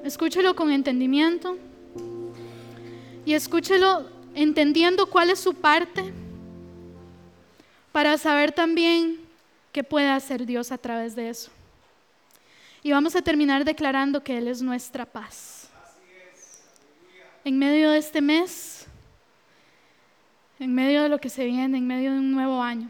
escúchelo 0.03 0.55
con 0.55 0.71
entendimiento 0.71 1.57
y 3.25 3.33
escúchelo 3.33 4.09
entendiendo 4.35 5.07
cuál 5.07 5.29
es 5.29 5.39
su 5.39 5.53
parte 5.53 6.13
para 7.91 8.17
saber 8.17 8.51
también 8.51 9.19
qué 9.71 9.83
puede 9.83 10.09
hacer 10.09 10.45
Dios 10.45 10.71
a 10.71 10.77
través 10.77 11.15
de 11.15 11.29
eso. 11.29 11.51
Y 12.83 12.91
vamos 12.91 13.15
a 13.15 13.21
terminar 13.21 13.63
declarando 13.63 14.23
que 14.23 14.37
Él 14.37 14.47
es 14.47 14.61
nuestra 14.61 15.05
paz. 15.05 15.69
En 17.43 17.57
medio 17.57 17.91
de 17.91 17.97
este 17.97 18.21
mes, 18.21 18.87
en 20.61 20.75
medio 20.75 21.01
de 21.01 21.09
lo 21.09 21.17
que 21.17 21.27
se 21.27 21.43
viene, 21.43 21.79
en 21.79 21.87
medio 21.87 22.11
de 22.11 22.19
un 22.19 22.31
nuevo 22.31 22.61
año, 22.61 22.87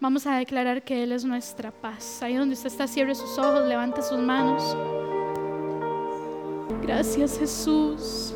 vamos 0.00 0.26
a 0.26 0.36
declarar 0.36 0.82
que 0.82 1.04
Él 1.04 1.12
es 1.12 1.24
nuestra 1.24 1.70
paz. 1.70 2.20
Ahí 2.24 2.34
donde 2.34 2.54
usted 2.54 2.66
está, 2.66 2.88
cierre 2.88 3.14
sus 3.14 3.38
ojos, 3.38 3.68
levante 3.68 4.02
sus 4.02 4.18
manos. 4.18 4.76
Gracias 6.82 7.38
Jesús. 7.38 8.34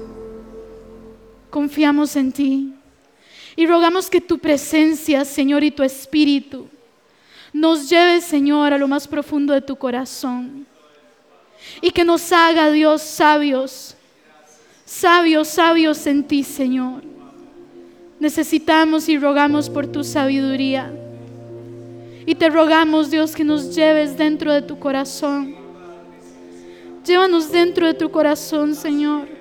Confiamos 1.50 2.14
en 2.14 2.30
ti 2.30 2.72
y 3.56 3.66
rogamos 3.66 4.08
que 4.08 4.20
tu 4.20 4.38
presencia, 4.38 5.24
Señor, 5.24 5.64
y 5.64 5.72
tu 5.72 5.82
espíritu 5.82 6.68
nos 7.52 7.90
lleve, 7.90 8.20
Señor, 8.20 8.72
a 8.72 8.78
lo 8.78 8.86
más 8.86 9.08
profundo 9.08 9.52
de 9.52 9.60
tu 9.60 9.74
corazón. 9.74 10.64
Y 11.80 11.90
que 11.90 12.04
nos 12.04 12.30
haga, 12.30 12.70
Dios, 12.70 13.02
sabios, 13.02 13.96
sabios, 14.84 15.48
sabios 15.48 16.06
en 16.06 16.22
ti, 16.22 16.44
Señor. 16.44 17.13
Necesitamos 18.24 19.08
y 19.08 19.18
rogamos 19.18 19.70
por 19.70 19.86
tu 19.86 20.02
sabiduría. 20.02 20.92
Y 22.26 22.34
te 22.34 22.48
rogamos, 22.48 23.10
Dios, 23.10 23.36
que 23.36 23.44
nos 23.44 23.76
lleves 23.76 24.16
dentro 24.18 24.52
de 24.52 24.62
tu 24.62 24.78
corazón. 24.78 25.54
Llévanos 27.04 27.52
dentro 27.52 27.86
de 27.86 27.94
tu 27.94 28.10
corazón, 28.10 28.74
Señor 28.74 29.34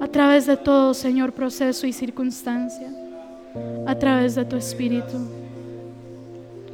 a 0.00 0.08
través 0.08 0.46
de 0.46 0.56
todo, 0.56 0.94
Señor, 0.94 1.32
proceso 1.32 1.86
y 1.86 1.92
circunstancia, 1.92 2.90
a 3.86 3.94
través 3.94 4.34
de 4.34 4.46
tu 4.46 4.56
Espíritu. 4.56 5.18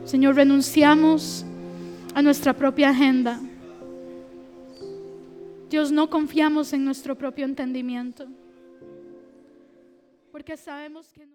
Señor, 0.05 0.37
renunciamos 0.37 1.45
a 2.15 2.23
nuestra 2.23 2.53
propia 2.53 2.91
agenda. 2.91 3.41
Dios, 5.69 5.91
no 5.91 6.09
confiamos 6.09 6.73
en 6.73 6.85
nuestro 6.85 7.17
propio 7.17 7.45
entendimiento, 7.45 8.27
porque 10.37 10.55
sabemos 10.59 11.11
que... 11.11 11.27